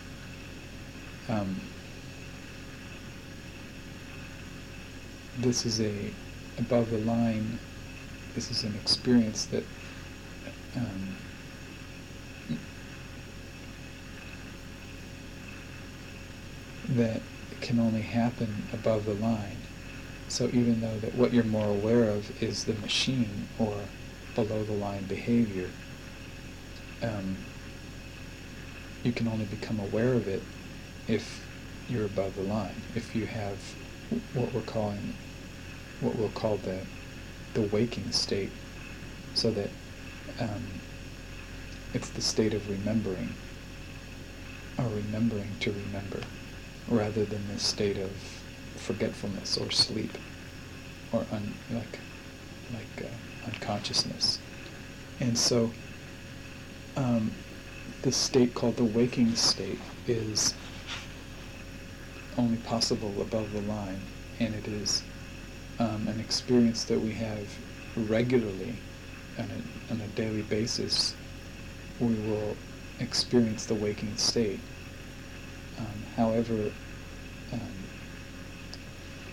um, 1.30 1.60
this 5.40 5.66
is 5.66 5.82
a 5.82 6.12
above 6.58 6.90
the 6.90 7.00
line. 7.00 7.60
This 8.36 8.52
is 8.52 8.64
an 8.64 8.76
experience 8.76 9.46
that 9.46 9.64
um, 10.76 11.16
that 16.90 17.22
can 17.62 17.80
only 17.80 18.02
happen 18.02 18.64
above 18.74 19.06
the 19.06 19.14
line. 19.16 19.58
So 20.30 20.46
even 20.48 20.82
though 20.82 20.98
that 21.00 21.16
what 21.16 21.34
you're 21.34 21.44
more 21.44 21.68
aware 21.68 22.10
of 22.10 22.42
is 22.42 22.66
the 22.66 22.74
machine 22.74 23.48
or 23.60 23.76
below 24.36 24.64
the 24.64 24.74
line 24.74 25.04
behavior, 25.06 25.70
um, 27.02 27.38
you 29.04 29.12
can 29.12 29.28
only 29.28 29.46
become 29.46 29.80
aware 29.80 30.14
of 30.14 30.28
it 30.28 30.42
if 31.08 31.46
you're 31.90 32.06
above 32.06 32.36
the 32.36 32.44
line. 32.44 32.76
If 32.96 33.16
you 33.16 33.26
have 33.26 33.58
what 34.34 34.54
we're 34.54 34.62
calling, 34.62 35.14
what 36.02 36.16
we'll 36.16 36.30
call 36.30 36.58
the, 36.58 36.80
the 37.54 37.62
waking 37.64 38.12
state, 38.12 38.52
so 39.34 39.52
that 39.52 39.70
um, 40.40 40.64
it's 41.94 42.10
the 42.10 42.22
state 42.22 42.54
of 42.54 42.70
remembering, 42.70 43.34
or 44.78 44.86
remembering 44.86 45.50
to 45.62 45.72
remember, 45.72 46.22
rather 46.88 47.26
than 47.26 47.48
the 47.48 47.60
state 47.60 47.98
of 47.98 48.12
forgetfulness 48.76 49.58
or 49.58 49.72
sleep, 49.72 50.18
or 51.12 51.26
un, 51.32 51.54
like 51.72 52.00
like 52.74 53.06
uh, 53.06 53.48
unconsciousness. 53.48 54.40
And 55.20 55.38
so. 55.38 55.72
Um, 56.96 57.32
the 58.02 58.12
state 58.12 58.54
called 58.54 58.78
the 58.78 58.84
waking 58.84 59.36
state 59.36 59.80
is 60.08 60.54
only 62.38 62.58
possible 62.58 63.22
above 63.22 63.52
the 63.52 63.62
line, 63.62 64.14
and 64.40 64.56
it 64.56 64.68
is 64.68 65.04
um, 65.80 66.08
an 66.08 66.20
experience 66.20 66.86
that 66.86 67.00
we 67.02 67.14
have 67.16 67.60
regularly 67.96 68.84
on 69.38 69.52
a, 69.52 69.94
on 69.94 70.02
a 70.02 70.08
daily 70.10 70.44
basis. 70.44 71.18
We 72.00 72.16
will 72.16 72.58
experience 73.00 73.66
the 73.66 73.76
waking 73.76 74.18
state. 74.18 74.62
Um, 75.78 76.06
however, 76.16 76.74
um, 77.52 77.90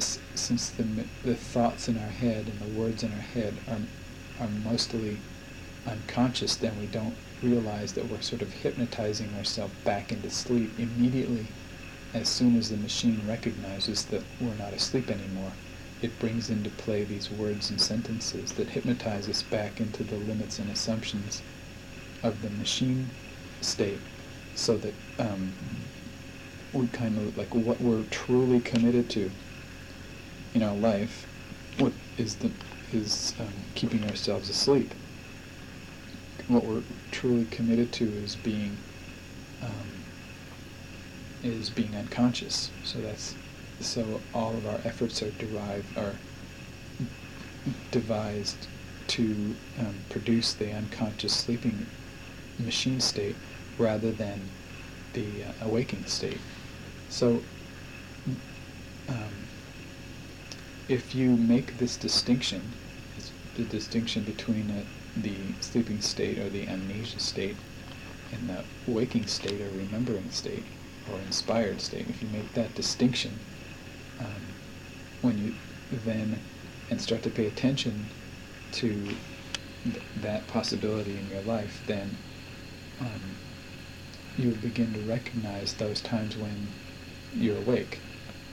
s- 0.00 0.20
since 0.34 0.70
the, 0.70 1.08
the 1.22 1.36
thoughts 1.36 1.88
in 1.88 1.98
our 1.98 2.10
head 2.10 2.48
and 2.48 2.60
the 2.60 2.66
words 2.66 3.02
in 3.02 3.12
our 3.12 3.18
head 3.20 3.62
are, 3.68 3.80
are 4.38 4.48
mostly 4.50 5.24
unconscious, 5.86 6.56
then 6.56 6.76
we 6.78 6.86
don't 6.86 7.18
realize 7.42 7.94
that 7.94 8.08
we're 8.08 8.20
sort 8.22 8.42
of 8.42 8.52
hypnotizing 8.52 9.34
ourselves 9.34 9.74
back 9.84 10.12
into 10.12 10.30
sleep 10.30 10.78
immediately 10.78 11.56
as 12.14 12.28
soon 12.28 12.56
as 12.56 12.70
the 12.70 12.76
machine 12.76 13.20
recognizes 13.26 14.04
that 14.06 14.22
we're 14.40 14.54
not 14.54 14.72
asleep 14.72 15.10
anymore. 15.10 15.52
It 16.00 16.18
brings 16.20 16.48
into 16.48 16.70
play 16.70 17.04
these 17.04 17.30
words 17.30 17.70
and 17.70 17.80
sentences 17.80 18.52
that 18.52 18.68
hypnotize 18.68 19.28
us 19.28 19.42
back 19.42 19.80
into 19.80 20.04
the 20.04 20.16
limits 20.16 20.58
and 20.58 20.70
assumptions 20.70 21.42
of 22.22 22.40
the 22.40 22.50
machine 22.50 23.10
state 23.60 23.98
so 24.54 24.76
that 24.78 24.94
um, 25.18 25.52
we 26.72 26.86
kind 26.88 27.18
of 27.18 27.36
like 27.36 27.54
what 27.54 27.80
we're 27.80 28.04
truly 28.10 28.60
committed 28.60 29.10
to 29.10 29.30
in 30.54 30.62
our 30.62 30.74
life 30.74 31.26
what 31.78 31.92
is 32.18 32.36
the 32.36 32.50
is 32.92 33.34
um, 33.40 33.52
keeping 33.74 34.04
ourselves 34.08 34.48
asleep 34.48 34.92
what 36.48 36.64
we're 36.64 36.82
truly 37.10 37.46
committed 37.46 37.92
to 37.92 38.04
is 38.04 38.36
being 38.36 38.76
um, 39.62 40.03
is 41.44 41.70
being 41.70 41.94
unconscious. 41.94 42.70
So 42.82 43.00
that's 43.00 43.34
so 43.80 44.20
all 44.32 44.54
of 44.54 44.66
our 44.66 44.80
efforts 44.84 45.22
are 45.22 45.30
derived 45.32 45.96
are 45.98 46.14
devised 47.90 48.66
to 49.06 49.54
um, 49.78 49.94
produce 50.08 50.54
the 50.54 50.72
unconscious 50.72 51.34
sleeping 51.34 51.86
machine 52.58 53.00
state 53.00 53.36
rather 53.78 54.10
than 54.10 54.40
the 55.12 55.44
uh, 55.44 55.66
awakening 55.66 56.06
state. 56.06 56.38
So 57.10 57.42
um, 59.08 59.34
if 60.88 61.14
you 61.14 61.36
make 61.36 61.78
this 61.78 61.96
distinction, 61.96 62.62
the 63.56 63.64
distinction 63.64 64.24
between 64.24 64.70
a 64.70 64.84
the 65.20 65.36
sleeping 65.60 66.00
state 66.00 66.38
or 66.38 66.48
the 66.48 66.66
amnesia 66.66 67.20
state 67.20 67.56
and 68.32 68.48
the 68.48 68.64
waking 68.90 69.26
state 69.26 69.60
or 69.60 69.68
remembering 69.76 70.28
state 70.30 70.64
or 71.10 71.18
inspired 71.20 71.80
state, 71.80 72.08
if 72.08 72.22
you 72.22 72.28
make 72.28 72.52
that 72.54 72.74
distinction, 72.74 73.38
um, 74.20 74.42
when 75.22 75.38
you 75.38 75.54
then 75.90 76.38
and 76.90 77.00
start 77.00 77.22
to 77.22 77.30
pay 77.30 77.46
attention 77.46 78.06
to 78.72 78.92
th- 79.84 80.02
that 80.20 80.46
possibility 80.48 81.16
in 81.16 81.28
your 81.30 81.42
life, 81.42 81.82
then 81.86 82.16
um, 83.00 83.36
you 84.36 84.50
begin 84.50 84.92
to 84.92 85.00
recognize 85.00 85.74
those 85.74 86.00
times 86.00 86.36
when 86.36 86.68
you're 87.34 87.56
awake 87.58 88.00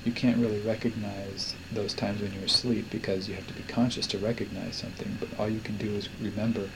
you 0.04 0.12
can't 0.12 0.38
really 0.38 0.60
recognize 0.62 1.54
those 1.72 1.94
times 1.94 2.22
when 2.22 2.34
you're 2.34 2.46
asleep 2.46 2.90
because 2.90 3.30
you 3.30 3.36
have 3.36 3.48
to 3.48 3.54
be 3.54 3.64
conscious 3.64 4.08
to 4.08 4.18
recognize 4.18 4.76
something. 4.76 5.18
But 5.20 5.30
all 5.40 5.50
you 5.50 5.60
can 5.60 5.78
do 5.78 5.92
is 5.92 6.10
remember 6.20 6.70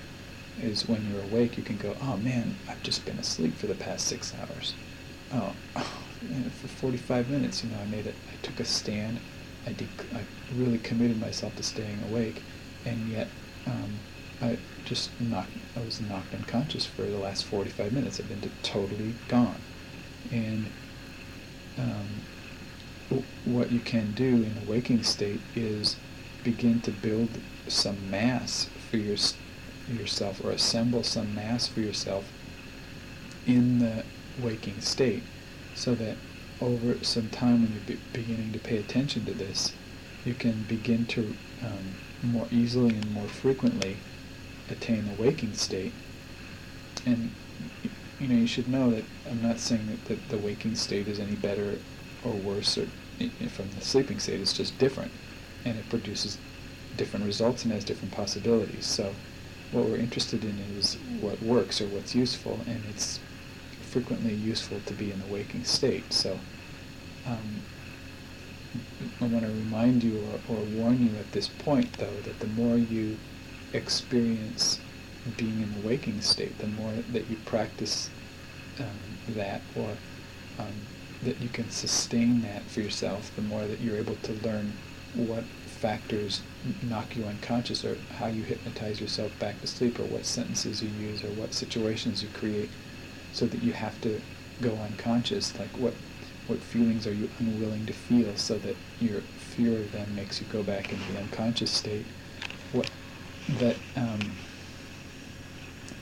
is 0.62 0.88
when 0.88 1.10
you're 1.12 1.24
awake, 1.24 1.58
you 1.58 1.64
can 1.64 1.78
go, 1.78 1.96
oh 2.02 2.18
man, 2.18 2.56
I've 2.70 2.84
just 2.84 3.04
been 3.06 3.18
asleep 3.18 3.56
for 3.56 3.68
the 3.68 3.76
past 3.76 4.06
six 4.08 4.34
hours. 4.36 4.76
Oh, 5.34 5.54
for 6.62 6.68
45 6.68 7.30
minutes, 7.30 7.64
you 7.64 7.70
know, 7.70 7.78
I 7.80 7.86
made 7.86 8.06
it. 8.08 8.16
I 8.32 8.46
took 8.46 8.60
a 8.60 8.66
stand. 8.66 9.20
I, 9.66 9.72
dec- 9.72 10.14
I 10.14 10.22
really 10.56 10.78
committed 10.80 11.20
myself 11.20 11.56
to 11.56 11.64
staying 11.64 12.00
awake, 12.10 12.42
and 12.86 13.10
yet 13.10 13.28
um, 13.66 13.98
I 14.42 14.58
just 14.84 15.10
knocked. 15.20 15.52
I 15.76 15.80
was 15.84 16.00
knocked 16.02 16.34
unconscious 16.34 16.86
for 16.86 17.02
the 17.02 17.18
last 17.18 17.46
45 17.46 17.92
minutes. 17.92 18.20
I've 18.20 18.30
been 18.30 18.52
totally 18.62 19.16
gone, 19.28 19.60
and 20.32 20.68
um, 21.78 23.22
what 23.46 23.72
you 23.72 23.80
can 23.80 24.12
do 24.14 24.26
in 24.26 24.56
the 24.56 24.72
waking 24.72 25.04
state 25.04 25.42
is 25.56 25.98
begin 26.44 26.80
to 26.82 26.92
build 26.92 27.30
some 27.68 28.10
mass 28.10 28.70
for 28.90 28.98
your 28.98 29.18
yourself 29.92 30.44
or 30.44 30.52
assemble 30.52 31.04
some 31.04 31.36
mass 31.36 31.68
for 31.68 31.80
yourself 31.80 32.26
in 33.46 33.78
the 33.80 34.04
waking 34.42 34.82
state 34.82 35.24
so 35.74 35.96
that 35.96 36.18
over 36.62 37.04
some 37.04 37.30
time 37.30 37.64
when 37.64 37.72
you're 37.74 37.98
be- 37.98 38.04
beginning 38.14 38.52
to 38.54 38.60
pay 38.60 38.78
attention 38.78 39.26
to 39.26 39.34
this, 39.34 39.74
you 40.24 40.34
can 40.34 40.64
begin 40.64 41.06
to 41.06 41.36
um, 41.64 41.96
more 42.24 42.48
easily 42.52 42.96
and 42.96 43.12
more 43.12 43.28
frequently 43.28 43.98
attain 44.70 45.06
the 45.06 45.22
waking 45.22 45.54
state. 45.54 45.94
And 47.06 47.32
you 48.20 48.28
know, 48.28 48.36
you 48.36 48.48
should 48.48 48.68
know 48.68 48.92
that 48.92 49.04
I'm 49.30 49.42
not 49.42 49.60
saying 49.60 49.88
that, 49.88 50.06
that 50.06 50.30
the 50.30 50.38
waking 50.38 50.76
state 50.76 51.08
is 51.08 51.20
any 51.20 51.36
better 51.36 51.78
or 52.24 52.32
worse 52.32 52.78
or 52.78 52.88
from 53.50 53.70
the 53.78 53.82
sleeping 53.82 54.20
state. 54.20 54.40
It's 54.42 54.54
just 54.54 54.78
different, 54.78 55.12
and 55.66 55.78
it 55.78 55.88
produces 55.90 56.38
different 56.98 57.26
results 57.26 57.64
and 57.64 57.74
has 57.74 57.84
different 57.84 58.14
possibilities. 58.14 58.86
So, 58.86 59.14
what 59.72 59.86
we're 59.86 59.98
interested 59.98 60.44
in 60.44 60.58
is 60.78 60.98
what 61.20 61.42
works 61.42 61.82
or 61.82 61.88
what's 61.88 62.16
useful, 62.16 62.60
and 62.68 62.84
it's 62.90 63.20
frequently 63.96 64.34
useful 64.34 64.78
to 64.86 64.94
be 64.94 65.10
in 65.10 65.18
the 65.22 65.26
waking 65.28 65.64
state. 65.64 66.12
So, 66.12 66.38
um, 67.26 67.62
I 69.22 69.28
want 69.28 69.46
to 69.46 69.48
remind 69.48 70.04
you 70.04 70.22
or, 70.50 70.58
or 70.58 70.60
warn 70.66 71.02
you 71.02 71.18
at 71.18 71.32
this 71.32 71.48
point, 71.48 71.98
though, 71.98 72.20
that 72.26 72.42
the 72.42 72.48
more 72.48 72.78
you 72.78 73.16
experience 73.72 74.82
being 75.38 75.62
in 75.62 75.82
the 75.82 75.88
waking 75.88 76.20
state, 76.20 76.58
the 76.58 76.68
more 76.68 76.92
that 77.14 77.30
you 77.30 77.38
practice 77.46 78.10
um, 78.80 79.00
that 79.30 79.62
or 79.78 79.92
um, 80.60 80.76
that 81.24 81.40
you 81.40 81.48
can 81.48 81.70
sustain 81.70 82.42
that 82.42 82.64
for 82.64 82.82
yourself, 82.82 83.34
the 83.38 83.44
more 83.44 83.66
that 83.66 83.80
you're 83.80 83.96
able 83.96 84.18
to 84.24 84.34
learn 84.46 84.74
what 85.14 85.46
factors 85.80 86.42
knock 86.84 87.16
you 87.16 87.24
unconscious 87.24 87.86
or 87.86 87.96
how 88.18 88.28
you 88.28 88.44
hypnotize 88.44 89.00
yourself 89.00 89.32
back 89.40 89.62
to 89.62 89.68
sleep 89.68 89.98
or 90.02 90.04
what 90.04 90.26
sentences 90.26 90.84
you 90.84 90.90
use 91.00 91.24
or 91.24 91.30
what 91.30 91.54
situations 91.54 92.22
you 92.22 92.28
create 92.34 92.70
so 93.36 93.46
that 93.46 93.62
you 93.62 93.74
have 93.74 94.00
to 94.02 94.22
go 94.62 94.72
unconscious. 94.76 95.58
Like 95.60 95.78
what 95.78 95.94
what 96.48 96.60
feelings 96.60 97.06
are 97.08 97.14
you 97.14 97.30
unwilling 97.40 97.86
to 97.88 97.94
feel 97.94 98.36
so 98.38 98.58
that 98.60 98.76
your 99.00 99.22
fear 99.22 99.80
of 99.80 99.92
them 99.92 100.16
makes 100.16 100.40
you 100.40 100.48
go 100.52 100.62
back 100.64 100.92
into 100.92 101.12
the 101.12 101.20
unconscious 101.20 101.72
state. 101.72 102.06
What 102.72 102.90
that 103.60 103.76
um, 103.96 104.20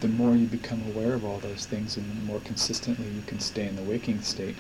the 0.01 0.07
more 0.09 0.35
you 0.35 0.45
become 0.45 0.83
aware 0.87 1.13
of 1.13 1.25
all 1.25 1.39
those 1.39 1.65
things 1.65 1.97
and 1.97 2.09
the 2.09 2.25
more 2.25 2.39
consistently 2.41 3.07
you 3.07 3.21
can 3.25 3.39
stay 3.39 3.67
in 3.67 3.75
the 3.75 3.83
waking 3.83 4.21
state, 4.21 4.57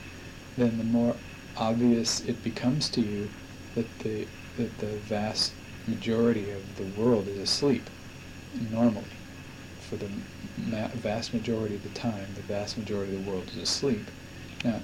then 0.57 0.77
the 0.77 0.83
more 0.83 1.15
obvious 1.57 2.21
it 2.21 2.41
becomes 2.43 2.89
to 2.89 3.01
you 3.01 3.29
that 3.75 3.99
the 3.99 4.27
that 4.57 4.77
the 4.79 4.97
vast 5.09 5.53
majority 5.85 6.49
of 6.51 6.77
the 6.77 7.01
world 7.01 7.27
is 7.27 7.37
asleep 7.37 7.89
normally. 8.71 9.03
For 9.89 9.97
the 9.97 10.09
vast 10.97 11.33
majority 11.33 11.75
of 11.75 11.83
the 11.83 11.89
time, 11.89 12.27
the 12.35 12.41
vast 12.41 12.77
majority 12.77 13.15
of 13.15 13.25
the 13.25 13.31
world 13.31 13.49
is 13.49 13.57
asleep. 13.57 14.09
Now, 14.63 14.79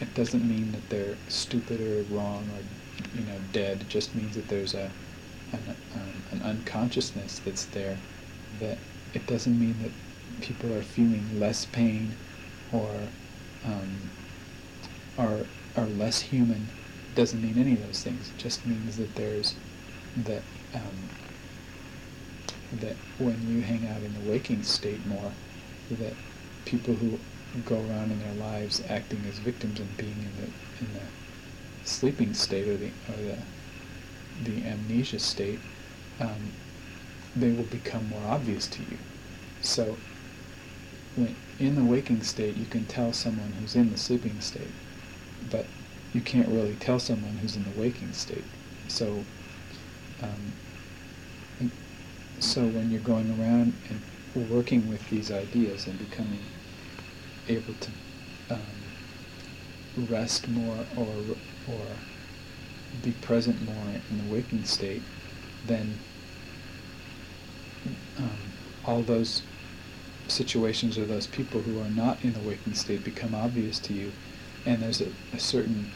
it 0.00 0.14
doesn't 0.14 0.46
mean 0.46 0.72
that 0.72 0.88
they're 0.90 1.16
stupid 1.28 1.80
or 1.80 2.02
wrong 2.14 2.48
or 2.54 3.18
you 3.18 3.26
know 3.26 3.38
dead. 3.52 3.82
It 3.82 3.88
just 3.88 4.14
means 4.14 4.34
that 4.34 4.48
there's 4.48 4.74
a 4.74 4.90
an, 5.52 5.76
um, 5.94 6.22
an 6.32 6.42
unconsciousness 6.42 7.40
that's 7.44 7.66
there. 7.66 7.98
That 8.60 8.78
it 9.12 9.26
doesn't 9.26 9.58
mean 9.58 9.76
that 9.82 9.92
people 10.40 10.72
are 10.72 10.82
feeling 10.82 11.38
less 11.38 11.66
pain 11.66 12.14
or 12.72 12.90
um, 13.64 14.10
are 15.18 15.40
are 15.76 15.86
less 15.86 16.20
human. 16.20 16.68
It 17.12 17.14
doesn't 17.14 17.42
mean 17.42 17.58
any 17.58 17.74
of 17.74 17.86
those 17.86 18.02
things. 18.02 18.30
It 18.30 18.38
just 18.38 18.66
means 18.66 18.96
that 18.96 19.14
there's 19.14 19.54
that 20.16 20.42
um, 20.74 21.08
that 22.72 22.96
when 23.18 23.48
you 23.48 23.62
hang 23.62 23.86
out 23.88 24.02
in 24.02 24.12
the 24.14 24.30
waking 24.30 24.62
state 24.62 25.04
more, 25.06 25.32
that 25.90 26.14
people 26.64 26.94
who 26.94 27.18
go 27.64 27.76
around 27.76 28.10
in 28.10 28.20
their 28.20 28.34
lives 28.34 28.82
acting 28.88 29.24
as 29.28 29.38
victims 29.38 29.78
and 29.78 29.96
being 29.96 30.10
in 30.18 30.32
the 30.40 30.84
in 30.84 30.92
the 30.94 31.86
sleeping 31.86 32.34
state 32.34 32.66
or 32.66 32.76
the 32.76 32.90
or 33.08 33.16
the 33.16 33.38
the 34.42 34.66
amnesia 34.66 35.18
state, 35.18 35.60
um, 36.20 36.52
they 37.36 37.52
will 37.52 37.64
become 37.64 38.08
more 38.08 38.26
obvious 38.26 38.66
to 38.66 38.82
you. 38.82 38.98
So 39.60 39.96
when 41.16 41.36
in 41.58 41.76
the 41.76 41.84
waking 41.84 42.22
state, 42.22 42.56
you 42.56 42.66
can 42.66 42.84
tell 42.86 43.12
someone 43.12 43.52
who's 43.52 43.76
in 43.76 43.90
the 43.92 43.98
sleeping 43.98 44.40
state, 44.40 44.72
but 45.50 45.66
you 46.12 46.20
can't 46.20 46.48
really 46.48 46.74
tell 46.76 46.98
someone 46.98 47.36
who's 47.38 47.56
in 47.56 47.64
the 47.64 47.80
waking 47.80 48.12
state. 48.12 48.44
So, 48.88 49.24
um, 50.22 50.52
so 52.40 52.62
when 52.62 52.90
you're 52.90 53.00
going 53.00 53.30
around 53.40 53.74
and 53.88 54.50
working 54.50 54.88
with 54.88 55.08
these 55.10 55.30
ideas 55.30 55.86
and 55.86 55.98
becoming 55.98 56.40
able 57.48 57.74
to 57.74 57.90
um, 58.50 60.06
rest 60.08 60.48
more 60.48 60.78
or 60.96 61.06
or 61.68 61.86
be 63.02 63.12
present 63.12 63.60
more 63.62 63.84
in 64.10 64.26
the 64.26 64.34
waking 64.34 64.64
state, 64.64 65.02
then 65.66 65.98
um, 68.18 68.38
all 68.84 69.02
those 69.02 69.42
situations 70.28 70.96
or 70.96 71.04
those 71.04 71.26
people 71.26 71.60
who 71.60 71.80
are 71.80 71.90
not 71.90 72.22
in 72.24 72.32
the 72.32 72.40
waking 72.40 72.74
state 72.74 73.04
become 73.04 73.34
obvious 73.34 73.78
to 73.78 73.92
you, 73.92 74.12
and 74.66 74.82
there's 74.82 75.00
a, 75.00 75.08
a 75.32 75.38
certain 75.38 75.90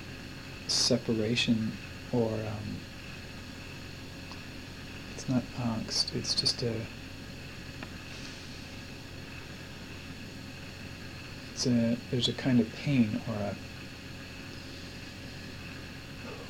separation 0.67 1.73
or 2.13 2.33
um, 2.33 2.77
it's 5.29 5.59
not 5.59 5.67
angst, 5.67 6.15
it's 6.15 6.35
just 6.35 6.63
a 6.63 6.73
it's 11.53 11.67
a 11.67 11.99
there's 12.11 12.29
a 12.29 12.33
kind 12.33 12.61
of 12.61 12.73
pain 12.77 13.21
or 13.29 13.35
a 13.35 13.57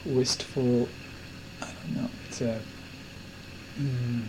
wistful 0.06 0.88
I 1.60 1.66
don't 1.66 1.96
know 1.96 2.10
it's 2.28 2.40
a 2.40 2.60
mm, 3.80 4.22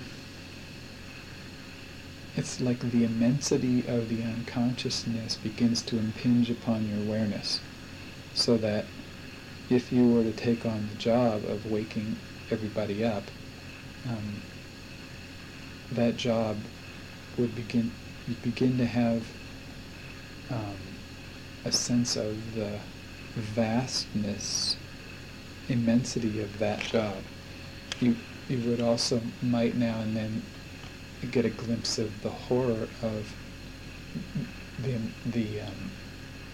it's 2.36 2.60
like 2.60 2.80
the 2.80 3.04
immensity 3.04 3.86
of 3.88 4.10
the 4.10 4.24
unconsciousness 4.24 5.36
begins 5.36 5.82
to 5.84 5.98
impinge 5.98 6.50
upon 6.50 6.88
your 6.88 7.00
awareness. 7.00 7.60
So 8.34 8.58
that 8.58 8.86
if 9.70 9.92
you 9.92 10.08
were 10.08 10.24
to 10.24 10.32
take 10.32 10.66
on 10.66 10.88
the 10.90 10.96
job 10.96 11.44
of 11.46 11.70
waking 11.70 12.16
everybody 12.50 13.04
up, 13.04 13.24
um, 14.08 14.42
that 15.92 16.18
job 16.18 16.58
would 17.38 17.56
begin, 17.56 17.92
you 18.28 18.36
begin 18.44 18.78
to 18.78 18.86
have 18.86 19.26
um, 20.50 20.76
a 21.66 21.72
sense 21.72 22.16
of 22.16 22.56
the 22.56 22.80
vastness, 23.36 24.78
immensity 25.68 26.42
of 26.42 26.60
that 26.60 26.80
job. 26.80 27.18
You, 28.00 28.16
you 28.48 28.70
would 28.70 28.82
also 28.82 29.22
might 29.42 29.76
now 29.76 30.00
and 30.00 30.16
then 30.16 30.42
get 31.32 31.46
a 31.46 31.50
glimpse 31.50 31.98
of 31.98 32.22
the 32.22 32.30
horror 32.30 32.88
of 33.02 33.36
the, 34.82 34.98
the 35.26 35.62
um, 35.62 35.92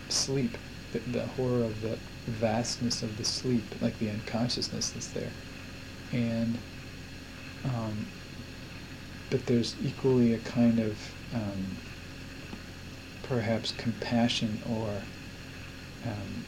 sleep, 0.10 0.58
the, 0.92 1.00
the 1.00 1.26
horror 1.28 1.64
of 1.64 1.82
the 1.82 1.98
vastness 2.28 3.04
of 3.04 3.18
the 3.18 3.24
sleep, 3.24 3.64
like 3.82 3.98
the 4.00 4.10
unconsciousness 4.10 4.90
that's 4.90 5.08
there. 5.08 5.32
And, 6.12 6.58
um, 7.66 8.12
but 9.30 9.46
there's 9.48 9.76
equally 9.80 10.34
a 10.34 10.40
kind 10.40 10.80
of 10.80 11.16
um, 11.34 11.78
perhaps 13.24 13.72
compassion 13.72 14.62
or 14.66 15.04
um, 16.06 16.46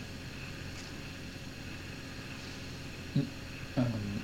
um 3.77 4.23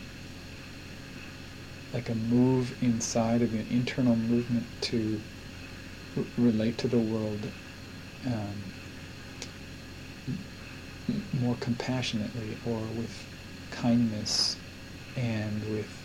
like 1.93 2.09
a 2.09 2.15
move 2.15 2.75
inside 2.81 3.41
of 3.41 3.53
an 3.53 3.67
internal 3.69 4.15
movement 4.15 4.67
to 4.81 5.23
r- 6.17 6.25
relate 6.37 6.77
to 6.79 6.87
the 6.87 6.99
world 6.99 7.51
um, 8.25 8.73
more 11.33 11.55
compassionately 11.55 12.57
or 12.63 12.87
with 12.87 13.27
kindness 13.71 14.57
and 15.15 15.63
with 15.65 16.02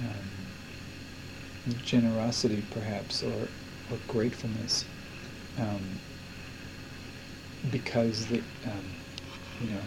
um, 0.00 1.74
generosity 1.82 2.62
perhaps 2.70 3.22
or, 3.22 3.48
or 3.90 3.98
gratefulness 4.08 4.84
um, 5.58 5.82
because 7.70 8.26
the, 8.26 8.38
um, 8.66 8.84
you 9.60 9.70
know 9.70 9.80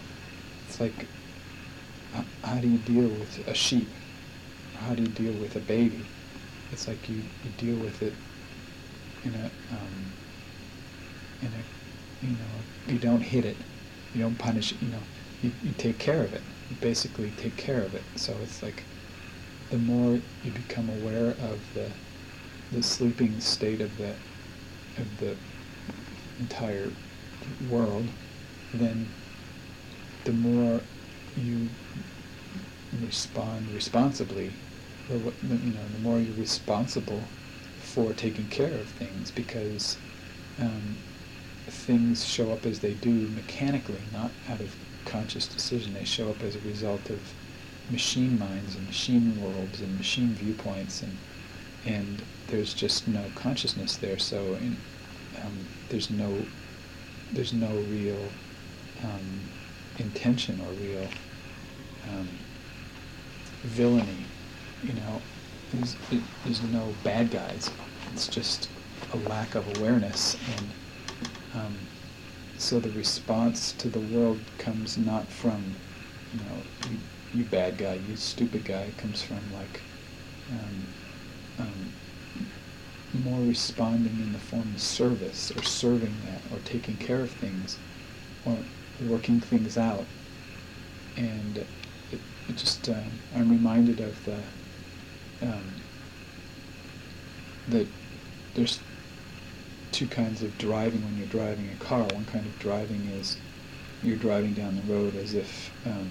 it's 0.66 0.80
like 0.80 1.06
how 2.42 2.58
do 2.58 2.68
you 2.68 2.78
deal 2.78 3.08
with 3.08 3.46
a 3.48 3.54
sheep 3.54 3.88
how 4.80 4.94
do 4.94 5.02
you 5.02 5.08
deal 5.08 5.32
with 5.34 5.56
a 5.56 5.60
baby? 5.60 6.04
It's 6.72 6.88
like 6.88 7.08
you, 7.08 7.16
you 7.16 7.50
deal 7.58 7.76
with 7.76 8.02
it 8.02 8.14
in 9.24 9.34
a, 9.34 9.44
um, 9.44 10.12
in 11.42 11.48
a, 11.48 12.26
you 12.26 12.32
know, 12.32 12.92
you 12.92 12.98
don't 12.98 13.20
hit 13.20 13.44
it, 13.44 13.56
you 14.14 14.22
don't 14.22 14.38
punish 14.38 14.72
it, 14.72 14.82
you 14.82 14.88
know, 14.88 15.02
you, 15.42 15.52
you 15.62 15.72
take 15.76 15.98
care 15.98 16.22
of 16.22 16.32
it. 16.32 16.42
You 16.70 16.76
basically 16.80 17.32
take 17.36 17.56
care 17.56 17.82
of 17.82 17.94
it. 17.94 18.02
So 18.16 18.34
it's 18.42 18.62
like 18.62 18.84
the 19.70 19.78
more 19.78 20.20
you 20.42 20.50
become 20.50 20.88
aware 20.90 21.30
of 21.30 21.60
the 21.74 21.90
the 22.72 22.82
sleeping 22.82 23.40
state 23.40 23.80
of 23.80 23.96
the 23.96 24.10
of 24.98 25.18
the 25.18 25.36
entire 26.38 26.90
world, 27.68 28.06
then 28.74 29.08
the 30.24 30.32
more 30.32 30.80
you 31.36 31.68
respond 33.02 33.70
responsibly, 33.72 34.52
or 35.10 35.18
what, 35.18 35.34
you 35.42 35.72
know, 35.72 35.86
the 35.94 36.00
more 36.00 36.18
you're 36.18 36.36
responsible 36.36 37.22
for 37.80 38.12
taking 38.12 38.46
care 38.48 38.72
of 38.72 38.86
things 38.88 39.30
because 39.30 39.96
um, 40.60 40.96
things 41.66 42.24
show 42.24 42.52
up 42.52 42.66
as 42.66 42.80
they 42.80 42.94
do 42.94 43.10
mechanically, 43.10 44.00
not 44.12 44.30
out 44.48 44.60
of 44.60 44.74
conscious 45.04 45.46
decision. 45.46 45.94
They 45.94 46.04
show 46.04 46.28
up 46.30 46.42
as 46.42 46.56
a 46.56 46.60
result 46.60 47.10
of 47.10 47.20
machine 47.90 48.38
minds 48.38 48.76
and 48.76 48.86
machine 48.86 49.40
worlds 49.40 49.80
and 49.80 49.96
machine 49.96 50.34
viewpoints, 50.34 51.02
and 51.02 51.16
and 51.86 52.22
there's 52.48 52.74
just 52.74 53.08
no 53.08 53.24
consciousness 53.34 53.96
there. 53.96 54.18
So 54.18 54.54
in, 54.54 54.76
um, 55.42 55.66
there's 55.88 56.10
no 56.10 56.42
there's 57.32 57.52
no 57.52 57.68
real 57.68 58.20
um, 59.04 59.40
intention 59.98 60.60
or 60.60 60.72
real 60.72 61.08
um, 62.10 62.28
villainy. 63.62 64.24
You 64.82 64.94
know, 64.94 65.20
there's, 65.72 65.96
there's 66.44 66.62
no 66.64 66.94
bad 67.04 67.30
guys. 67.30 67.70
It's 68.12 68.26
just 68.26 68.68
a 69.12 69.16
lack 69.28 69.54
of 69.54 69.78
awareness, 69.78 70.36
and 70.56 70.66
um, 71.54 71.76
so 72.58 72.80
the 72.80 72.90
response 72.90 73.72
to 73.72 73.88
the 73.88 74.00
world 74.00 74.40
comes 74.58 74.98
not 74.98 75.26
from, 75.28 75.76
you 76.32 76.40
know, 76.40 76.96
you, 77.34 77.44
bad 77.44 77.78
guy, 77.78 78.00
you 78.08 78.16
stupid 78.16 78.64
guy. 78.64 78.90
Comes 78.98 79.22
from 79.22 79.40
like 79.54 79.80
um, 80.50 80.86
um, 81.58 81.92
more 83.24 83.40
responding 83.40 84.14
in 84.20 84.32
the 84.32 84.38
form 84.38 84.74
of 84.74 84.80
service 84.80 85.50
or 85.56 85.62
serving 85.62 86.14
that 86.26 86.40
or 86.52 86.60
taking 86.64 86.96
care 86.96 87.20
of 87.20 87.30
things 87.30 87.78
or 88.44 88.56
working 89.08 89.40
things 89.40 89.76
out. 89.76 90.04
And 91.16 91.58
it, 91.58 91.66
it 92.48 92.56
just, 92.56 92.88
uh, 92.88 92.94
I'm 93.34 93.50
reminded 93.50 94.00
of 94.00 94.24
the, 94.24 94.38
um, 95.42 95.64
that 97.68 97.86
there's 98.54 98.80
two 99.92 100.06
kinds 100.06 100.42
of 100.42 100.56
driving 100.58 101.02
when 101.04 101.18
you're 101.18 101.26
driving 101.26 101.68
a 101.70 101.84
car. 101.84 102.02
One 102.02 102.24
kind 102.26 102.46
of 102.46 102.58
driving 102.58 103.06
is 103.08 103.36
you're 104.02 104.16
driving 104.16 104.54
down 104.54 104.76
the 104.76 104.92
road 104.92 105.16
as 105.16 105.34
if 105.34 105.70
um, 105.84 106.08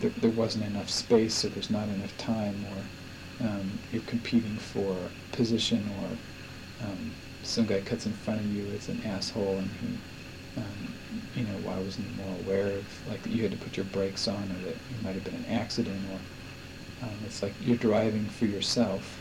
there, 0.00 0.10
there 0.20 0.30
wasn't 0.30 0.64
enough 0.64 0.90
space 0.90 1.44
or 1.44 1.48
there's 1.48 1.70
not 1.70 1.88
enough 1.88 2.16
time 2.16 2.64
or 2.70 3.46
um, 3.46 3.70
you're 3.92 4.02
competing 4.02 4.56
for 4.56 4.96
position 5.32 5.88
or 6.00 6.86
um, 6.86 7.12
some 7.42 7.66
guy 7.66 7.80
cuts 7.80 8.06
in 8.06 8.12
front 8.12 8.40
of 8.40 8.46
you 8.54 8.64
as 8.74 8.88
an 8.88 9.00
asshole 9.04 9.58
and 9.58 9.70
he, 9.80 10.60
um, 10.60 10.94
you 11.36 11.44
know, 11.44 11.58
why 11.68 11.76
wasn't 11.78 12.06
he 12.06 12.22
more 12.22 12.34
aware 12.44 12.68
of, 12.68 13.08
like, 13.08 13.20
you 13.26 13.42
had 13.42 13.52
to 13.52 13.56
put 13.58 13.76
your 13.76 13.86
brakes 13.86 14.28
on 14.28 14.42
or 14.42 14.64
that 14.64 14.74
it 14.74 15.02
might 15.02 15.14
have 15.14 15.24
been 15.24 15.34
an 15.34 15.46
accident 15.50 16.00
or 16.12 17.06
um, 17.06 17.14
it's 17.24 17.42
like 17.42 17.52
you're 17.64 17.76
driving 17.76 18.24
for 18.26 18.46
yourself 18.46 19.20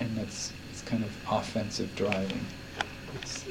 and 0.00 0.16
that's, 0.16 0.52
it's 0.70 0.82
kind 0.82 1.04
of 1.04 1.10
offensive 1.30 1.94
driving. 1.96 2.44
It's, 3.20 3.44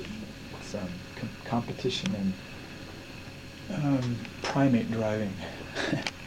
it's 0.59 0.75
um, 0.75 0.89
com- 1.15 1.29
competition 1.45 2.15
and 2.15 3.83
um, 3.83 4.15
primate 4.41 4.91
driving. 4.91 5.33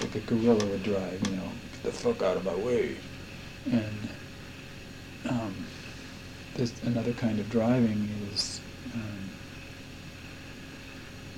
like 0.00 0.14
a 0.14 0.20
gorilla 0.20 0.64
would 0.66 0.82
drive, 0.82 1.20
you 1.28 1.36
know, 1.36 1.50
get 1.72 1.82
the 1.84 1.92
fuck 1.92 2.22
out 2.22 2.36
of 2.36 2.44
my 2.44 2.54
way 2.54 2.96
and 3.72 4.08
um, 5.28 5.54
there's 6.54 6.72
another 6.84 7.12
kind 7.12 7.38
of 7.38 7.50
driving 7.50 8.08
is 8.32 8.60
um, 8.94 9.30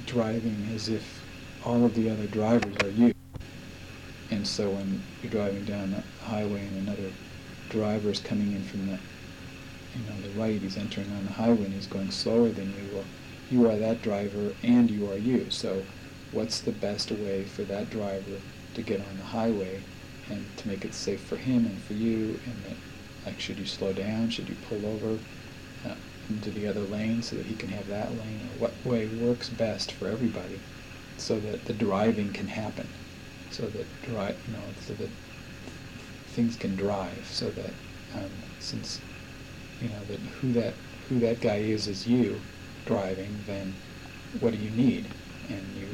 driving 0.07 0.69
as 0.75 0.89
if 0.89 1.23
all 1.65 1.85
of 1.85 1.95
the 1.95 2.09
other 2.11 2.27
drivers 2.27 2.75
are 2.83 2.91
you. 2.91 3.13
And 4.31 4.47
so 4.47 4.71
when 4.71 5.03
you're 5.23 5.31
driving 5.33 5.65
down 5.65 5.91
the 5.91 6.03
highway 6.25 6.67
and 6.67 6.89
another 6.89 7.11
driver 7.69 8.11
is 8.11 8.21
coming 8.21 8.53
in 8.53 8.63
from 8.65 8.87
the 8.87 8.99
you 9.97 10.07
know 10.07 10.21
the 10.23 10.41
right, 10.41 10.61
he's 10.61 10.77
entering 10.77 11.11
on 11.13 11.25
the 11.25 11.33
highway 11.33 11.65
and 11.65 11.75
he's 11.75 11.89
going 11.89 12.11
slower 12.13 12.49
than 12.49 12.71
you. 12.71 12.95
Well, 12.95 13.05
you 13.51 13.69
are 13.69 13.77
that 13.77 14.03
driver 14.03 14.55
and 14.63 14.89
you 14.89 15.11
are 15.11 15.17
you. 15.17 15.51
So 15.51 15.83
what's 16.33 16.61
the 16.61 16.73
best 16.73 17.11
way 17.11 17.45
for 17.45 17.63
that 17.65 17.91
driver 17.91 18.41
to 18.75 18.83
get 18.83 19.01
on 19.01 19.17
the 19.19 19.25
highway 19.25 19.83
and 20.29 20.45
to 20.57 20.69
make 20.69 20.85
it 20.85 20.95
safe 20.95 21.21
for 21.21 21.37
him 21.37 21.67
and 21.67 21.83
for 21.83 21.95
you? 21.95 22.39
And 22.47 22.65
that 22.65 22.77
like 23.27 23.41
should 23.41 23.59
you 23.59 23.67
slow 23.67 23.93
down? 23.93 24.31
Should 24.31 24.49
you 24.49 24.57
pull 24.69 24.85
over 24.87 25.19
uh, 25.87 25.95
into 26.29 26.51
the 26.51 26.67
other 26.67 26.81
lane 26.81 27.23
so 27.23 27.37
that 27.37 27.47
he 27.47 27.55
can 27.55 27.69
have 27.71 27.89
that 27.89 28.11
lane? 28.11 28.41
Or 28.55 28.69
what 28.69 28.73
way 28.85 29.07
works 29.07 29.49
best 29.49 29.93
for 29.93 30.09
everybody 30.09 30.61
so 31.17 31.39
that 31.41 31.65
the 31.65 31.73
driving 31.73 32.33
can 32.33 32.49
happen? 32.49 32.89
So 33.51 33.67
that 33.67 33.87
drive 34.03 34.37
you 34.47 34.55
know 34.55 34.63
so 34.81 34.95
that 34.95 35.11
things 36.29 36.57
can 36.57 36.77
drive 36.77 37.27
so 37.29 37.51
that 37.51 37.73
um, 38.15 38.31
since 38.61 39.01
you 39.81 39.89
know 39.89 40.05
that 40.09 40.21
who 40.41 40.53
that 40.53 40.75
who 41.09 41.19
that 41.19 41.41
guy 41.41 41.57
is 41.57 41.89
is 41.89 42.07
you 42.07 42.41
driving 42.87 43.41
then 43.47 43.75
what 44.39 44.53
do 44.53 44.59
you 44.59 44.71
need? 44.71 45.07
And 45.49 45.63
you 45.77 45.89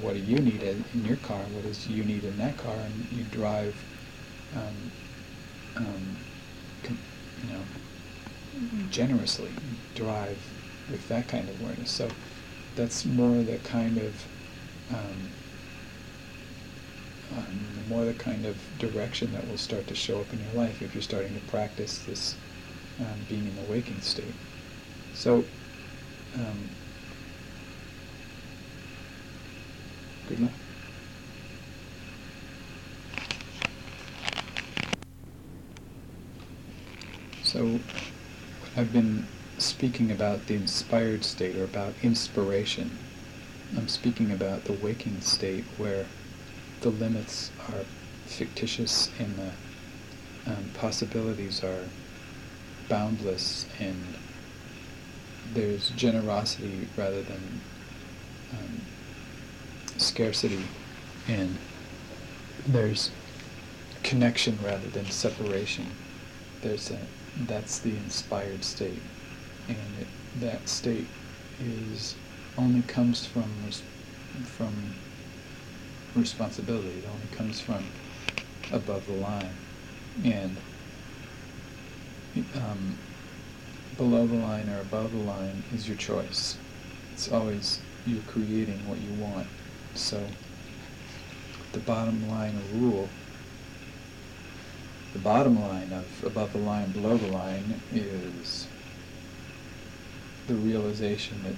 what 0.00 0.14
do 0.14 0.20
you 0.20 0.38
need 0.38 0.62
in 0.62 0.84
your 1.04 1.16
car? 1.16 1.42
What 1.52 1.64
does 1.64 1.88
you 1.88 2.04
need 2.04 2.24
in 2.24 2.38
that 2.38 2.56
car? 2.56 2.74
And 2.74 3.06
you 3.12 3.24
drive, 3.24 3.74
um, 4.56 4.92
um, 5.76 6.16
you 6.84 7.52
know, 7.52 7.62
generously. 8.90 9.48
You 9.48 10.04
drive 10.04 10.38
with 10.90 11.06
that 11.08 11.28
kind 11.28 11.48
of 11.48 11.60
awareness. 11.60 11.90
So 11.90 12.08
that's 12.76 13.04
more 13.04 13.42
the 13.42 13.58
kind 13.58 13.98
of 13.98 14.26
um, 14.90 15.28
um, 17.36 17.60
more 17.88 18.04
the 18.04 18.14
kind 18.14 18.44
of 18.44 18.56
direction 18.78 19.32
that 19.32 19.46
will 19.48 19.56
start 19.56 19.86
to 19.86 19.94
show 19.94 20.20
up 20.20 20.32
in 20.32 20.38
your 20.44 20.52
life 20.54 20.82
if 20.82 20.94
you're 20.94 21.02
starting 21.02 21.34
to 21.34 21.40
practice 21.46 21.98
this 22.00 22.36
um, 23.00 23.20
being 23.28 23.46
in 23.46 23.56
the 23.56 23.72
waking 23.72 24.00
state. 24.00 24.34
So 25.14 25.44
um, 26.34 26.68
Good 30.28 30.40
luck. 30.40 30.50
So, 37.42 37.80
I've 38.76 38.92
been 38.92 39.26
speaking 39.58 40.10
about 40.10 40.46
the 40.46 40.54
inspired 40.54 41.24
state 41.24 41.56
or 41.56 41.64
about 41.64 41.94
inspiration. 42.02 42.98
I'm 43.76 43.88
speaking 43.88 44.30
about 44.32 44.64
the 44.64 44.72
waking 44.72 45.20
state 45.20 45.64
where 45.76 46.06
the 46.80 46.90
limits 46.90 47.50
are 47.68 47.84
fictitious 48.26 49.10
and 49.18 49.36
the 49.36 50.52
um, 50.52 50.70
possibilities 50.74 51.62
are 51.62 51.84
boundless 52.88 53.66
and 53.78 54.02
there's 55.54 55.90
generosity 55.90 56.88
rather 56.96 57.22
than 57.22 57.60
um, 58.52 58.80
scarcity 59.98 60.64
and 61.28 61.56
there's 62.66 63.10
connection 64.02 64.58
rather 64.62 64.88
than 64.88 65.04
separation. 65.06 65.86
There's 66.60 66.90
a, 66.90 66.98
that's 67.46 67.78
the 67.80 67.90
inspired 67.90 68.64
state, 68.64 69.00
and 69.68 69.78
it, 70.00 70.06
that 70.40 70.68
state 70.68 71.06
is 71.60 72.14
only 72.58 72.82
comes 72.82 73.26
from 73.26 73.44
res, 73.64 73.82
from 74.44 74.74
responsibility. 76.14 76.90
It 76.90 77.04
only 77.12 77.36
comes 77.36 77.60
from 77.60 77.84
above 78.72 79.06
the 79.06 79.14
line, 79.14 79.54
and 80.24 80.56
um, 82.56 82.98
below 83.96 84.26
the 84.26 84.36
line 84.36 84.68
or 84.68 84.80
above 84.80 85.12
the 85.12 85.18
line 85.18 85.62
is 85.74 85.88
your 85.88 85.96
choice. 85.96 86.56
It's 87.12 87.30
always 87.30 87.80
you're 88.06 88.22
creating 88.22 88.88
what 88.88 88.98
you 88.98 89.12
want. 89.22 89.46
So 89.94 90.24
the 91.72 91.78
bottom 91.80 92.28
line 92.28 92.54
rule, 92.74 93.08
the 95.12 95.18
bottom 95.18 95.60
line 95.60 95.92
of 95.92 96.06
above 96.24 96.52
the 96.52 96.58
line, 96.58 96.92
below 96.92 97.16
the 97.16 97.28
line 97.28 97.80
is 97.92 98.66
the 100.46 100.54
realization 100.54 101.42
that 101.44 101.54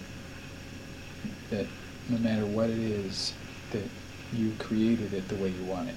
that 1.50 1.66
no 2.08 2.18
matter 2.18 2.44
what 2.44 2.70
it 2.70 2.78
is, 2.78 3.32
that 3.70 3.84
you 4.32 4.52
created 4.58 5.12
it 5.14 5.28
the 5.28 5.36
way 5.36 5.48
you 5.48 5.64
want 5.64 5.88
it. 5.88 5.94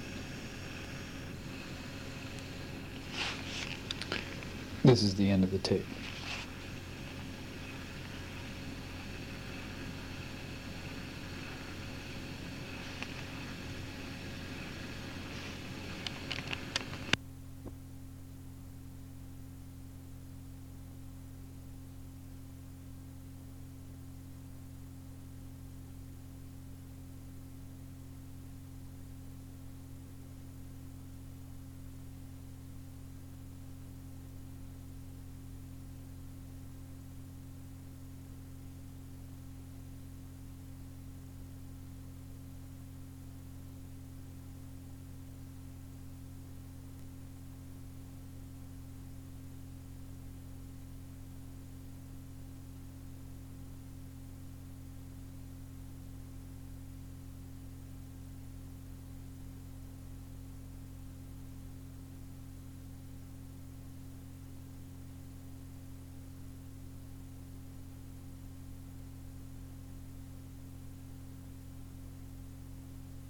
This 4.83 5.03
is 5.03 5.15
the 5.15 5.29
end 5.29 5.43
of 5.43 5.51
the 5.51 5.57
tape. 5.57 5.85